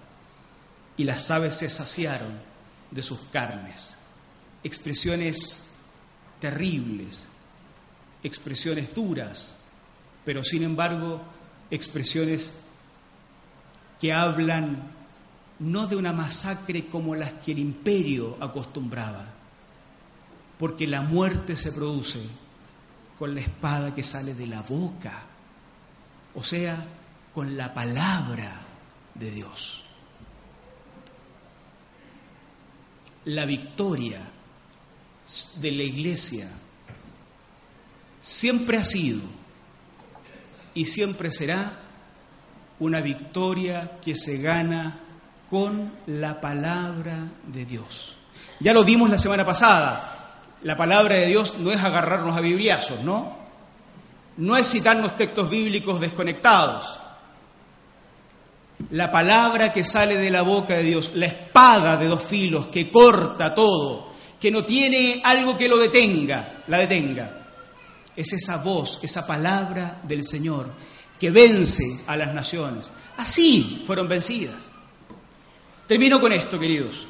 Y 0.97 1.03
las 1.03 1.29
aves 1.29 1.55
se 1.55 1.69
saciaron 1.69 2.39
de 2.91 3.03
sus 3.03 3.19
carnes. 3.31 3.95
Expresiones 4.63 5.63
terribles, 6.39 7.25
expresiones 8.23 8.93
duras, 8.93 9.55
pero 10.27 10.43
sin 10.43 10.63
embargo 10.63 11.21
expresiones 11.71 12.51
que 13.97 14.11
hablan 14.11 14.91
no 15.59 15.87
de 15.87 15.95
una 15.95 16.11
masacre 16.11 16.87
como 16.87 17.15
las 17.15 17.31
que 17.35 17.53
el 17.53 17.59
imperio 17.59 18.35
acostumbraba, 18.41 19.25
porque 20.59 20.85
la 20.85 21.01
muerte 21.01 21.55
se 21.55 21.71
produce 21.71 22.19
con 23.17 23.35
la 23.35 23.39
espada 23.39 23.95
que 23.95 24.03
sale 24.03 24.33
de 24.33 24.47
la 24.47 24.63
boca, 24.63 25.23
o 26.35 26.43
sea, 26.43 26.75
con 27.33 27.55
la 27.55 27.73
palabra 27.73 28.51
de 29.15 29.31
Dios. 29.31 29.85
La 33.23 33.45
victoria 33.45 34.29
de 35.55 35.71
la 35.71 35.83
iglesia 35.83 36.49
siempre 38.19 38.75
ha 38.75 38.83
sido 38.83 39.36
y 40.77 40.85
siempre 40.85 41.31
será 41.31 41.71
una 42.79 43.01
victoria 43.01 43.93
que 43.99 44.15
se 44.15 44.37
gana 44.37 44.99
con 45.49 45.91
la 46.05 46.39
palabra 46.39 47.17
de 47.47 47.65
Dios. 47.65 48.15
Ya 48.59 48.73
lo 48.73 48.83
vimos 48.83 49.09
la 49.09 49.17
semana 49.17 49.43
pasada, 49.43 50.43
la 50.61 50.77
palabra 50.77 51.15
de 51.15 51.25
Dios 51.25 51.55
no 51.57 51.71
es 51.71 51.83
agarrarnos 51.83 52.37
a 52.37 52.41
bibliazos, 52.41 53.01
¿no? 53.01 53.37
No 54.37 54.55
es 54.55 54.69
citarnos 54.69 55.17
textos 55.17 55.49
bíblicos 55.49 55.99
desconectados. 55.99 56.99
La 58.91 59.09
palabra 59.09 59.73
que 59.73 59.83
sale 59.83 60.15
de 60.15 60.29
la 60.29 60.43
boca 60.43 60.75
de 60.75 60.83
Dios, 60.83 61.13
la 61.15 61.25
espada 61.25 61.97
de 61.97 62.05
dos 62.05 62.21
filos 62.21 62.67
que 62.67 62.91
corta 62.91 63.55
todo, 63.55 64.13
que 64.39 64.51
no 64.51 64.63
tiene 64.63 65.21
algo 65.23 65.57
que 65.57 65.67
lo 65.67 65.77
detenga, 65.77 66.61
la 66.67 66.77
detenga. 66.77 67.36
Es 68.17 68.33
esa 68.33 68.57
voz, 68.57 68.99
esa 69.01 69.25
palabra 69.25 70.01
del 70.03 70.25
Señor 70.25 70.73
que 71.17 71.31
vence 71.31 72.01
a 72.07 72.17
las 72.17 72.33
naciones. 72.33 72.91
Así 73.15 73.83
fueron 73.87 74.07
vencidas. 74.09 74.67
Termino 75.87 76.19
con 76.19 76.33
esto, 76.33 76.59
queridos. 76.59 77.07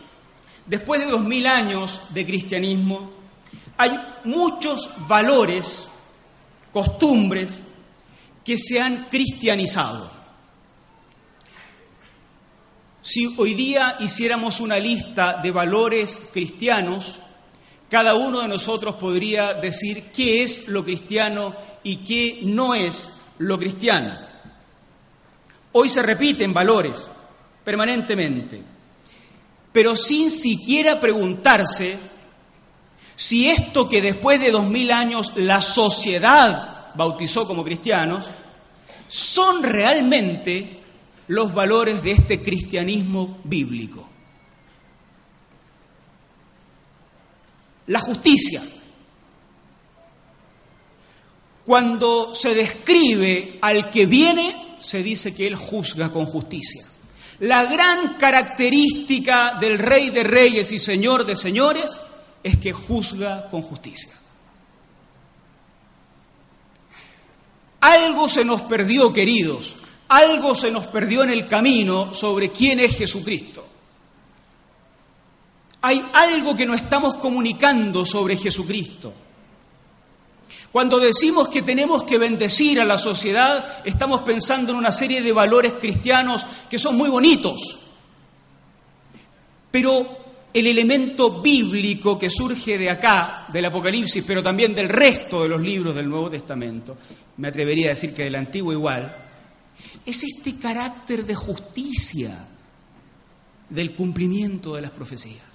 Después 0.66 1.00
de 1.00 1.08
dos 1.08 1.24
mil 1.24 1.48
años 1.48 2.02
de 2.10 2.26
cristianismo, 2.26 3.12
hay 3.78 3.92
muchos 4.26 4.90
valores, 5.08 5.88
costumbres 6.72 7.62
que 8.44 8.58
se 8.58 8.80
han 8.80 9.06
cristianizado. 9.06 10.12
Si 13.02 13.34
hoy 13.38 13.54
día 13.54 13.96
hiciéramos 14.00 14.60
una 14.60 14.78
lista 14.78 15.40
de 15.42 15.52
valores 15.52 16.18
cristianos, 16.34 17.20
cada 17.90 18.16
uno 18.16 18.42
de 18.42 18.48
nosotros 18.48 18.96
podría 18.96 19.54
decir 19.54 20.12
qué 20.14 20.44
es 20.44 20.68
lo 20.68 20.84
cristiano 20.84 21.56
y 21.84 21.98
qué 21.98 22.40
no 22.44 22.76
es 22.76 23.14
lo 23.38 23.58
cristiano. 23.58 24.18
Hoy 25.72 25.90
se 25.90 26.02
repiten 26.02 26.54
valores 26.54 27.10
permanentemente, 27.64 28.62
pero 29.72 29.96
sin 29.96 30.32
siquiera 30.32 31.00
preguntarse 31.00 31.98
si 33.16 33.50
esto 33.50 33.88
que 33.88 34.02
después 34.02 34.40
de 34.40 34.52
dos 34.52 34.68
mil 34.68 34.92
años 34.92 35.34
la 35.36 35.62
sociedad 35.62 36.94
bautizó 36.96 37.48
como 37.48 37.64
cristianos, 37.64 38.26
son 39.08 39.64
realmente 39.64 40.82
los 41.28 41.54
valores 41.54 42.04
de 42.04 42.12
este 42.12 42.42
cristianismo 42.42 43.40
bíblico. 43.44 44.10
La 47.88 48.00
justicia. 48.00 48.62
Cuando 51.66 52.34
se 52.34 52.56
describe 52.56 53.60
al 53.62 53.90
que 53.90 54.06
viene, 54.06 54.78
se 54.80 55.04
dice 55.04 55.36
que 55.36 55.48
él 55.48 55.56
juzga 55.56 56.12
con 56.12 56.26
justicia. 56.26 56.86
La 57.40 57.66
gran 57.66 58.18
característica 58.18 59.58
del 59.60 59.78
rey 59.78 60.10
de 60.10 60.24
reyes 60.24 60.72
y 60.72 60.80
señor 60.80 61.26
de 61.26 61.36
señores 61.36 62.00
es 62.44 62.58
que 62.58 62.74
juzga 62.74 63.50
con 63.50 63.62
justicia. 63.62 64.14
Algo 67.82 68.28
se 68.28 68.44
nos 68.44 68.64
perdió, 68.64 69.14
queridos, 69.14 69.76
algo 70.08 70.56
se 70.56 70.72
nos 70.72 70.88
perdió 70.88 71.24
en 71.24 71.30
el 71.30 71.48
camino 71.48 72.14
sobre 72.14 72.52
quién 72.52 72.80
es 72.80 72.98
Jesucristo. 72.98 73.67
Hay 75.82 76.04
algo 76.14 76.56
que 76.56 76.66
no 76.66 76.74
estamos 76.74 77.16
comunicando 77.16 78.06
sobre 78.06 78.36
Jesucristo. 78.36 79.14
Cuando 80.72 81.00
decimos 81.00 81.48
que 81.48 81.62
tenemos 81.62 82.04
que 82.04 82.18
bendecir 82.18 82.80
a 82.80 82.86
la 82.86 82.98
sociedad, 82.98 83.82
estamos 83.86 84.22
pensando 84.22 84.72
en 84.72 84.78
una 84.78 84.92
serie 84.92 85.22
de 85.22 85.32
valores 85.32 85.74
cristianos 85.74 86.46
que 86.70 86.78
son 86.78 86.98
muy 86.98 87.10
bonitos. 87.10 87.80
Pero 89.72 90.26
el 90.54 90.68
elemento 90.68 91.42
bíblico 91.42 92.18
que 92.18 92.30
surge 92.30 92.78
de 92.78 92.90
acá, 92.90 93.48
del 93.52 93.66
Apocalipsis, 93.66 94.24
pero 94.26 94.44
también 94.44 94.74
del 94.74 94.90
resto 94.90 95.44
de 95.44 95.50
los 95.50 95.62
libros 95.62 95.96
del 95.96 96.10
Nuevo 96.10 96.30
Testamento, 96.30 96.98
me 97.38 97.48
atrevería 97.48 97.88
a 97.88 97.90
decir 97.90 98.14
que 98.14 98.24
del 98.24 98.36
Antiguo 98.36 98.72
igual, 98.72 99.16
es 100.06 100.24
este 100.24 100.58
carácter 100.58 101.26
de 101.26 101.36
justicia 101.36 102.48
del 103.70 103.94
cumplimiento 103.94 104.76
de 104.76 104.82
las 104.82 104.92
profecías. 104.92 105.47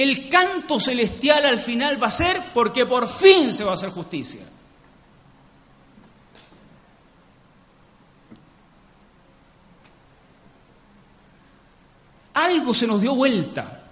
El 0.00 0.30
canto 0.30 0.80
celestial 0.80 1.44
al 1.44 1.58
final 1.58 2.02
va 2.02 2.06
a 2.06 2.10
ser 2.10 2.40
porque 2.54 2.86
por 2.86 3.06
fin 3.06 3.52
se 3.52 3.64
va 3.64 3.72
a 3.72 3.74
hacer 3.74 3.90
justicia. 3.90 4.40
Algo 12.32 12.72
se 12.72 12.86
nos 12.86 13.02
dio 13.02 13.14
vuelta. 13.14 13.82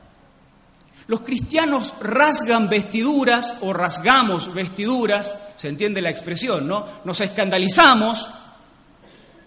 Los 1.09 1.21
cristianos 1.21 1.93
rasgan 2.01 2.71
vestiduras 2.71 3.57
o 3.61 3.75
rasgamos 3.75 4.55
vestiduras, 4.55 5.37
se 5.57 5.69
entiende 5.69 6.01
la 6.01 6.09
expresión, 6.09 6.67
¿no? 6.67 6.87
Nos 7.05 7.21
escandalizamos 7.21 8.31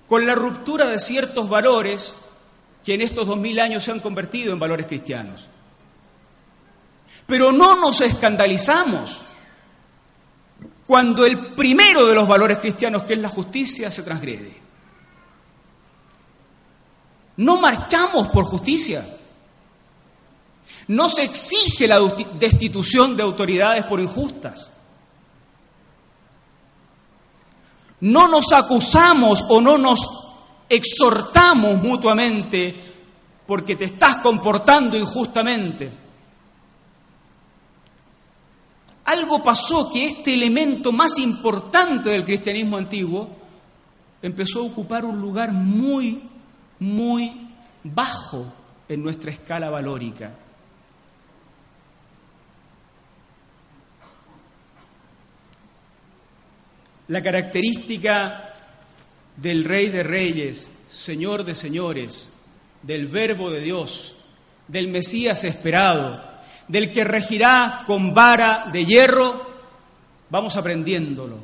con 0.05 0.27
la 0.27 0.35
ruptura 0.35 0.85
de 0.85 0.99
ciertos 0.99 1.49
valores 1.49 2.13
que 2.85 2.93
en 2.93 3.01
estos 3.01 3.25
dos 3.25 3.37
mil 3.37 3.59
años 3.59 3.83
se 3.83 3.91
han 3.91 3.99
convertido 3.99 4.53
en 4.53 4.59
valores 4.59 4.85
cristianos. 4.85 5.47
Pero 7.27 7.51
no 7.51 7.75
nos 7.75 8.01
escandalizamos 8.01 9.21
cuando 10.85 11.25
el 11.25 11.53
primero 11.55 12.05
de 12.05 12.15
los 12.15 12.27
valores 12.27 12.59
cristianos, 12.59 13.03
que 13.03 13.13
es 13.13 13.19
la 13.19 13.29
justicia, 13.29 13.89
se 13.89 14.03
transgrede. 14.03 14.61
No 17.37 17.57
marchamos 17.57 18.27
por 18.27 18.43
justicia. 18.45 19.07
No 20.87 21.07
se 21.07 21.23
exige 21.23 21.87
la 21.87 21.99
destitución 22.37 23.15
de 23.15 23.23
autoridades 23.23 23.85
por 23.85 24.01
injustas. 24.01 24.71
No 28.01 28.27
nos 28.27 28.51
acusamos 28.51 29.45
o 29.47 29.61
no 29.61 29.77
nos 29.77 29.99
exhortamos 30.67 31.81
mutuamente 31.81 32.75
porque 33.45 33.75
te 33.75 33.85
estás 33.85 34.17
comportando 34.17 34.97
injustamente. 34.97 36.00
Algo 39.11 39.43
pasó 39.43 39.91
que 39.91 40.05
este 40.05 40.33
elemento 40.33 40.93
más 40.93 41.17
importante 41.17 42.11
del 42.11 42.23
cristianismo 42.23 42.77
antiguo 42.77 43.29
empezó 44.21 44.61
a 44.61 44.63
ocupar 44.63 45.03
un 45.03 45.19
lugar 45.19 45.51
muy, 45.51 46.21
muy 46.79 47.49
bajo 47.83 48.53
en 48.87 49.03
nuestra 49.03 49.31
escala 49.31 49.69
valórica. 49.69 50.31
La 57.09 57.21
característica 57.21 58.53
del 59.35 59.65
Rey 59.65 59.89
de 59.89 60.03
Reyes, 60.03 60.71
Señor 60.89 61.43
de 61.43 61.55
Señores, 61.55 62.29
del 62.81 63.09
Verbo 63.09 63.51
de 63.51 63.59
Dios, 63.59 64.15
del 64.69 64.87
Mesías 64.87 65.43
esperado, 65.43 66.30
del 66.71 66.89
que 66.89 67.03
regirá 67.03 67.83
con 67.85 68.13
vara 68.13 68.69
de 68.71 68.85
hierro, 68.85 69.51
vamos 70.29 70.55
aprendiéndolo, 70.55 71.37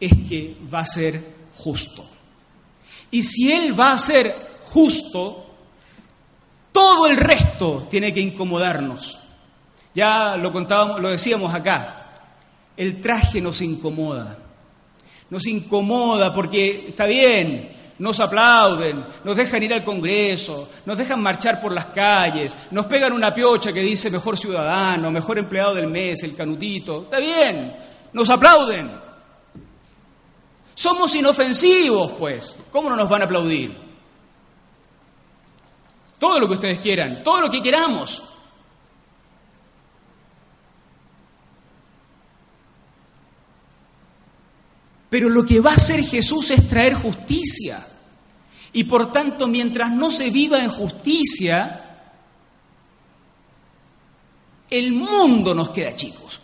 es 0.00 0.10
que 0.26 0.56
va 0.72 0.80
a 0.80 0.86
ser 0.86 1.22
justo. 1.54 2.08
Y 3.10 3.22
si 3.22 3.52
Él 3.52 3.78
va 3.78 3.92
a 3.92 3.98
ser 3.98 4.34
justo, 4.72 5.50
todo 6.72 7.06
el 7.06 7.18
resto 7.18 7.88
tiene 7.90 8.14
que 8.14 8.20
incomodarnos. 8.20 9.20
Ya 9.94 10.38
lo 10.38 10.50
contábamos, 10.50 11.02
lo 11.02 11.10
decíamos 11.10 11.52
acá. 11.52 12.12
El 12.74 13.02
traje 13.02 13.42
nos 13.42 13.60
incomoda. 13.60 14.38
Nos 15.28 15.46
incomoda 15.46 16.32
porque 16.34 16.86
está 16.88 17.04
bien, 17.04 17.70
nos 18.00 18.18
aplauden, 18.18 19.04
nos 19.24 19.36
dejan 19.36 19.62
ir 19.62 19.74
al 19.74 19.84
Congreso, 19.84 20.70
nos 20.86 20.96
dejan 20.96 21.22
marchar 21.22 21.60
por 21.60 21.70
las 21.70 21.86
calles, 21.86 22.56
nos 22.70 22.86
pegan 22.86 23.12
una 23.12 23.34
piocha 23.34 23.74
que 23.74 23.80
dice 23.80 24.10
mejor 24.10 24.38
ciudadano, 24.38 25.10
mejor 25.10 25.38
empleado 25.38 25.74
del 25.74 25.86
mes, 25.86 26.22
el 26.22 26.34
canutito. 26.34 27.02
Está 27.02 27.18
bien, 27.18 27.76
nos 28.14 28.30
aplauden. 28.30 28.90
Somos 30.74 31.14
inofensivos, 31.14 32.12
pues. 32.12 32.56
¿Cómo 32.70 32.88
no 32.88 32.96
nos 32.96 33.08
van 33.08 33.20
a 33.20 33.26
aplaudir? 33.26 33.76
Todo 36.18 36.40
lo 36.40 36.48
que 36.48 36.54
ustedes 36.54 36.80
quieran, 36.80 37.22
todo 37.22 37.42
lo 37.42 37.50
que 37.50 37.62
queramos. 37.62 38.24
Pero 45.10 45.28
lo 45.28 45.44
que 45.44 45.60
va 45.60 45.72
a 45.72 45.74
hacer 45.74 46.02
Jesús 46.02 46.50
es 46.50 46.66
traer 46.66 46.94
justicia. 46.94 47.86
Y 48.72 48.84
por 48.84 49.12
tanto, 49.12 49.48
mientras 49.48 49.92
no 49.92 50.10
se 50.10 50.30
viva 50.30 50.62
en 50.62 50.70
justicia, 50.70 51.90
el 54.70 54.92
mundo 54.92 55.54
nos 55.54 55.70
queda 55.70 55.96
chicos. 55.96 56.40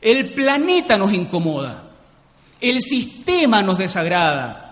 El 0.00 0.32
planeta 0.34 0.96
nos 0.96 1.12
incomoda. 1.12 1.90
El 2.60 2.80
sistema 2.80 3.62
nos 3.62 3.78
desagrada. 3.78 4.66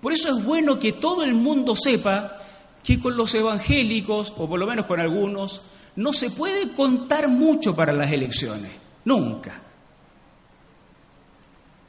Por 0.00 0.12
eso 0.12 0.36
es 0.36 0.44
bueno 0.44 0.78
que 0.78 0.92
todo 0.92 1.22
el 1.22 1.34
mundo 1.34 1.76
sepa 1.76 2.38
que 2.82 2.98
con 2.98 3.16
los 3.16 3.34
evangélicos, 3.34 4.32
o 4.36 4.48
por 4.48 4.58
lo 4.58 4.66
menos 4.66 4.86
con 4.86 5.00
algunos, 5.00 5.60
no 5.96 6.12
se 6.12 6.30
puede 6.30 6.72
contar 6.72 7.28
mucho 7.28 7.74
para 7.74 7.92
las 7.92 8.10
elecciones. 8.10 8.72
Nunca. 9.04 9.60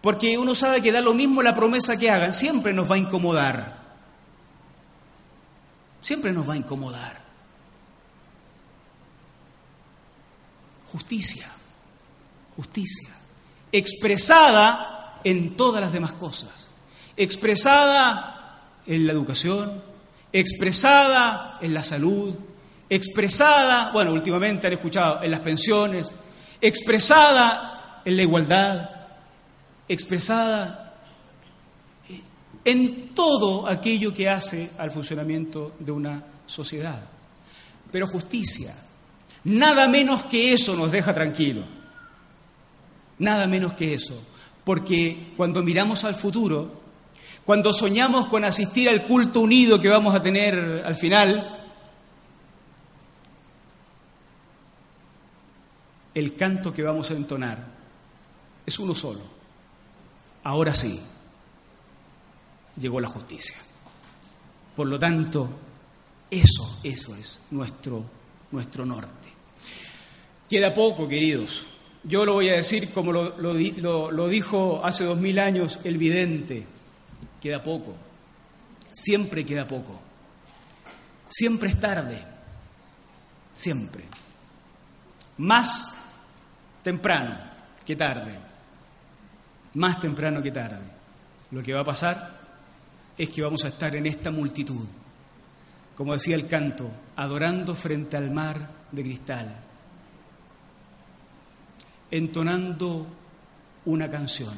Porque 0.02 0.38
uno 0.38 0.56
sabe 0.56 0.82
que 0.82 0.92
da 0.92 1.02
lo 1.02 1.14
mismo 1.14 1.42
la 1.42 1.56
promesa 1.56 1.98
que 1.98 2.10
hagan, 2.10 2.34
siempre 2.34 2.74
nos 2.74 2.90
va 2.90 2.96
a 2.96 3.00
incomodar. 3.00 3.80
Siempre 6.02 6.32
nos 6.32 6.48
va 6.48 6.54
a 6.54 6.58
incomodar. 6.58 7.20
Justicia, 10.92 11.50
justicia, 12.56 13.10
expresada 13.72 15.20
en 15.24 15.56
todas 15.56 15.82
las 15.82 15.92
demás 15.92 16.14
cosas, 16.14 16.70
expresada 17.16 18.62
en 18.88 19.06
la 19.06 19.14
educación, 19.14 19.84
expresada 20.32 21.60
en 21.62 21.74
la 21.74 21.84
salud, 21.84 22.34
expresada, 22.90 23.92
bueno, 23.92 24.14
últimamente 24.14 24.68
han 24.68 24.74
escuchado, 24.74 25.22
en 25.22 25.30
las 25.30 25.42
pensiones, 25.42 26.12
expresada 26.62 28.02
en 28.06 28.18
la 28.18 28.24
igualdad, 28.24 28.99
expresada 29.90 30.94
en 32.64 33.10
todo 33.16 33.68
aquello 33.68 34.14
que 34.14 34.30
hace 34.30 34.70
al 34.78 34.92
funcionamiento 34.92 35.74
de 35.80 35.92
una 35.92 36.24
sociedad. 36.46 37.02
Pero 37.92 38.06
justicia, 38.08 38.76
nada 39.46 39.88
menos 39.88 40.24
que 40.26 40.54
eso 40.54 40.76
nos 40.76 40.92
deja 40.92 41.14
tranquilos. 41.14 41.66
Nada 43.18 43.48
menos 43.48 43.74
que 43.74 43.96
eso. 43.96 44.22
Porque 44.64 45.34
cuando 45.36 45.64
miramos 45.64 46.04
al 46.04 46.14
futuro, 46.14 46.80
cuando 47.44 47.74
soñamos 47.74 48.28
con 48.28 48.46
asistir 48.46 48.88
al 48.88 49.08
culto 49.08 49.42
unido 49.42 49.82
que 49.82 49.90
vamos 49.90 50.14
a 50.14 50.22
tener 50.22 50.84
al 50.86 50.96
final, 50.96 51.66
el 56.14 56.36
canto 56.36 56.72
que 56.72 56.84
vamos 56.84 57.10
a 57.10 57.16
entonar 57.16 57.66
es 58.66 58.78
uno 58.78 58.94
solo 58.94 59.39
ahora 60.44 60.74
sí, 60.76 61.00
llegó 62.78 63.00
la 63.00 63.08
justicia. 63.08 63.56
Por 64.76 64.88
lo 64.88 64.98
tanto, 64.98 65.50
eso, 66.30 66.80
eso 66.84 67.16
es 67.16 67.40
nuestro, 67.52 68.04
nuestro 68.52 68.86
norte. 68.86 69.30
Queda 70.50 70.74
poco, 70.74 71.08
queridos. 71.08 71.68
Yo 72.04 72.26
lo 72.26 72.36
voy 72.36 72.50
a 72.50 72.54
decir 72.54 72.92
como 72.92 73.12
lo, 73.12 73.38
lo 73.38 74.28
dijo 74.28 74.82
hace 74.84 75.04
dos 75.04 75.18
mil 75.18 75.38
años 75.38 75.80
el 75.84 75.98
vidente. 75.98 76.66
Queda 77.42 77.62
poco. 77.62 77.96
Siempre 78.92 79.46
queda 79.46 79.68
poco. 79.68 80.00
Siempre 81.30 81.70
es 81.70 81.80
tarde. 81.80 82.26
Siempre. 83.54 84.06
Más 85.38 85.94
temprano 86.84 87.38
que 87.86 87.96
tarde 87.96 88.49
más 89.76 90.00
temprano 90.00 90.42
que 90.42 90.52
tarde. 90.52 90.80
Lo 91.52 91.62
que 91.62 91.74
va 91.74 91.82
a 91.82 91.86
pasar 91.86 92.40
es 93.18 93.30
que 93.30 93.42
vamos 93.42 93.66
a 93.66 93.70
estar 93.70 93.96
en 93.96 94.06
esta 94.06 94.32
multitud, 94.32 94.86
como 95.96 96.14
decía 96.14 96.36
el 96.36 96.48
canto, 96.48 96.90
adorando 97.16 97.76
frente 97.76 98.18
al 98.18 98.32
mar 98.32 98.70
de 98.92 99.04
cristal, 99.04 99.56
entonando 102.12 103.08
una 103.86 104.10
canción. 104.10 104.56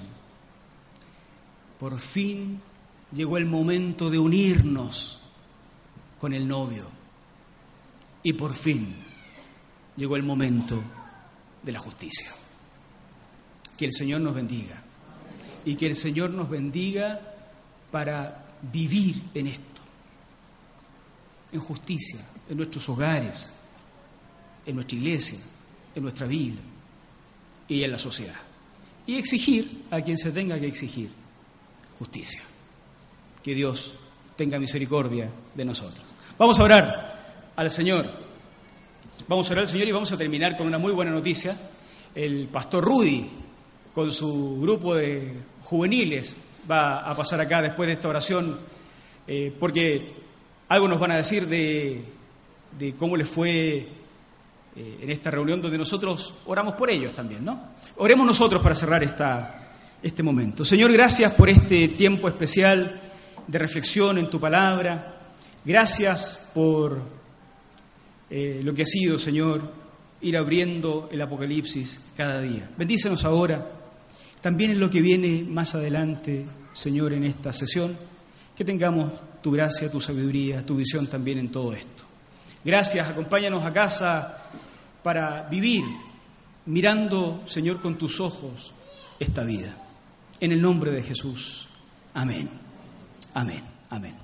Por 1.80 1.98
fin 2.00 2.62
llegó 3.12 3.38
el 3.38 3.46
momento 3.46 4.10
de 4.10 4.20
unirnos 4.20 5.22
con 6.20 6.34
el 6.34 6.48
novio 6.48 6.88
y 8.22 8.34
por 8.34 8.54
fin 8.54 8.94
llegó 9.98 10.16
el 10.16 10.24
momento 10.24 10.82
de 11.64 11.72
la 11.72 11.80
justicia. 11.80 12.30
Que 13.76 13.86
el 13.86 13.94
Señor 13.94 14.22
nos 14.22 14.36
bendiga 14.36 14.81
y 15.66 15.76
que 15.76 15.88
el 15.88 15.96
Señor 15.96 16.30
nos 16.32 16.50
bendiga 16.50 17.20
para 17.92 18.46
vivir 18.72 19.22
en 19.34 19.48
esto, 19.48 19.82
en 21.52 21.60
justicia, 21.60 22.20
en 22.50 22.58
nuestros 22.58 22.88
hogares, 22.90 23.52
en 24.66 24.76
nuestra 24.76 24.98
iglesia, 24.98 25.40
en 25.96 26.04
nuestra 26.04 26.28
vida 26.28 26.60
y 27.68 27.84
en 27.84 27.92
la 27.92 28.00
sociedad. 28.00 28.36
Y 29.08 29.16
exigir 29.16 29.86
a 29.92 30.02
quien 30.02 30.18
se 30.18 30.32
tenga 30.32 30.60
que 30.60 30.68
exigir 30.68 31.10
justicia. 31.98 32.42
Que 33.44 33.56
Dios 33.56 33.96
tenga 34.36 34.60
misericordia 34.60 35.30
de 35.56 35.66
nosotros. 35.66 36.06
Vamos 36.38 36.60
a 36.60 36.64
orar 36.64 37.52
al 37.56 37.72
Señor. 37.72 38.10
Vamos 39.28 39.50
a 39.50 39.54
orar 39.54 39.66
al 39.66 39.70
Señor 39.70 39.88
y 39.88 39.92
vamos 39.92 40.12
a 40.12 40.18
terminar 40.18 40.58
con 40.58 40.68
una 40.68 40.78
muy 40.78 40.92
buena 40.92 41.12
noticia. 41.12 41.58
El 42.14 42.48
pastor 42.48 42.84
Rudy, 42.84 43.30
con 43.94 44.12
su 44.12 44.60
grupo 44.62 44.96
de 44.96 45.34
juveniles, 45.64 46.36
va 46.70 47.00
a 47.00 47.16
pasar 47.16 47.42
acá 47.42 47.62
después 47.62 47.88
de 47.88 47.94
esta 47.94 48.08
oración, 48.08 48.58
eh, 49.28 49.54
porque 49.60 50.14
algo 50.70 50.88
nos 50.88 51.00
van 51.00 51.12
a 51.12 51.18
decir 51.18 51.48
de, 51.48 52.06
cómo 52.98 53.18
les 53.18 53.28
fue 53.28 53.88
eh, 54.76 55.00
en 55.02 55.10
esta 55.10 55.30
reunión 55.32 55.62
donde 55.62 55.78
nosotros 55.78 56.34
oramos 56.46 56.76
por 56.76 56.90
ellos 56.90 57.14
también, 57.14 57.44
¿no? 57.44 57.72
Oremos 57.98 58.26
nosotros 58.26 58.62
para 58.62 58.76
cerrar 58.76 59.04
esta, 59.04 59.74
este 60.02 60.24
momento. 60.24 60.64
Señor, 60.64 60.92
gracias 60.94 61.34
por 61.34 61.50
este 61.50 61.90
tiempo 61.90 62.28
especial 62.28 63.02
de 63.48 63.60
reflexión 63.60 64.18
en 64.18 64.30
tu 64.30 64.40
palabra. 64.40 65.18
Gracias 65.66 66.50
por 66.54 67.02
eh, 68.30 68.62
lo 68.64 68.74
que 68.74 68.84
ha 68.84 68.86
sido, 68.86 69.20
Señor, 69.20 69.70
ir 70.22 70.38
abriendo 70.38 71.10
el 71.12 71.22
Apocalipsis 71.22 72.00
cada 72.16 72.40
día. 72.40 72.70
Bendícenos 72.78 73.26
ahora, 73.26 73.81
también 74.42 74.72
en 74.72 74.80
lo 74.80 74.90
que 74.90 75.02
viene 75.02 75.44
más 75.44 75.76
adelante, 75.76 76.46
Señor, 76.74 77.14
en 77.14 77.24
esta 77.24 77.54
sesión, 77.54 77.96
que 78.56 78.66
tengamos 78.66 79.12
tu 79.42 79.52
gracia, 79.52 79.92
tu 79.92 80.02
sabiduría, 80.02 80.66
tu 80.66 80.76
visión 80.76 81.08
también 81.08 81.40
en 81.40 81.52
todo 81.52 81.74
esto. 81.74 82.04
Gracias, 82.64 83.10
acompáñanos 83.10 83.66
a 83.66 83.72
casa 83.72 84.38
para 85.04 85.48
vivir 85.50 85.84
mirando, 86.66 87.42
Señor, 87.46 87.82
con 87.82 87.98
tus 87.98 88.20
ojos 88.20 88.74
esta 89.20 89.44
vida. 89.44 89.76
En 90.40 90.52
el 90.52 90.62
nombre 90.62 90.92
de 90.92 91.04
Jesús. 91.04 91.68
Amén. 92.14 92.50
Amén. 93.34 93.64
Amén. 93.90 94.21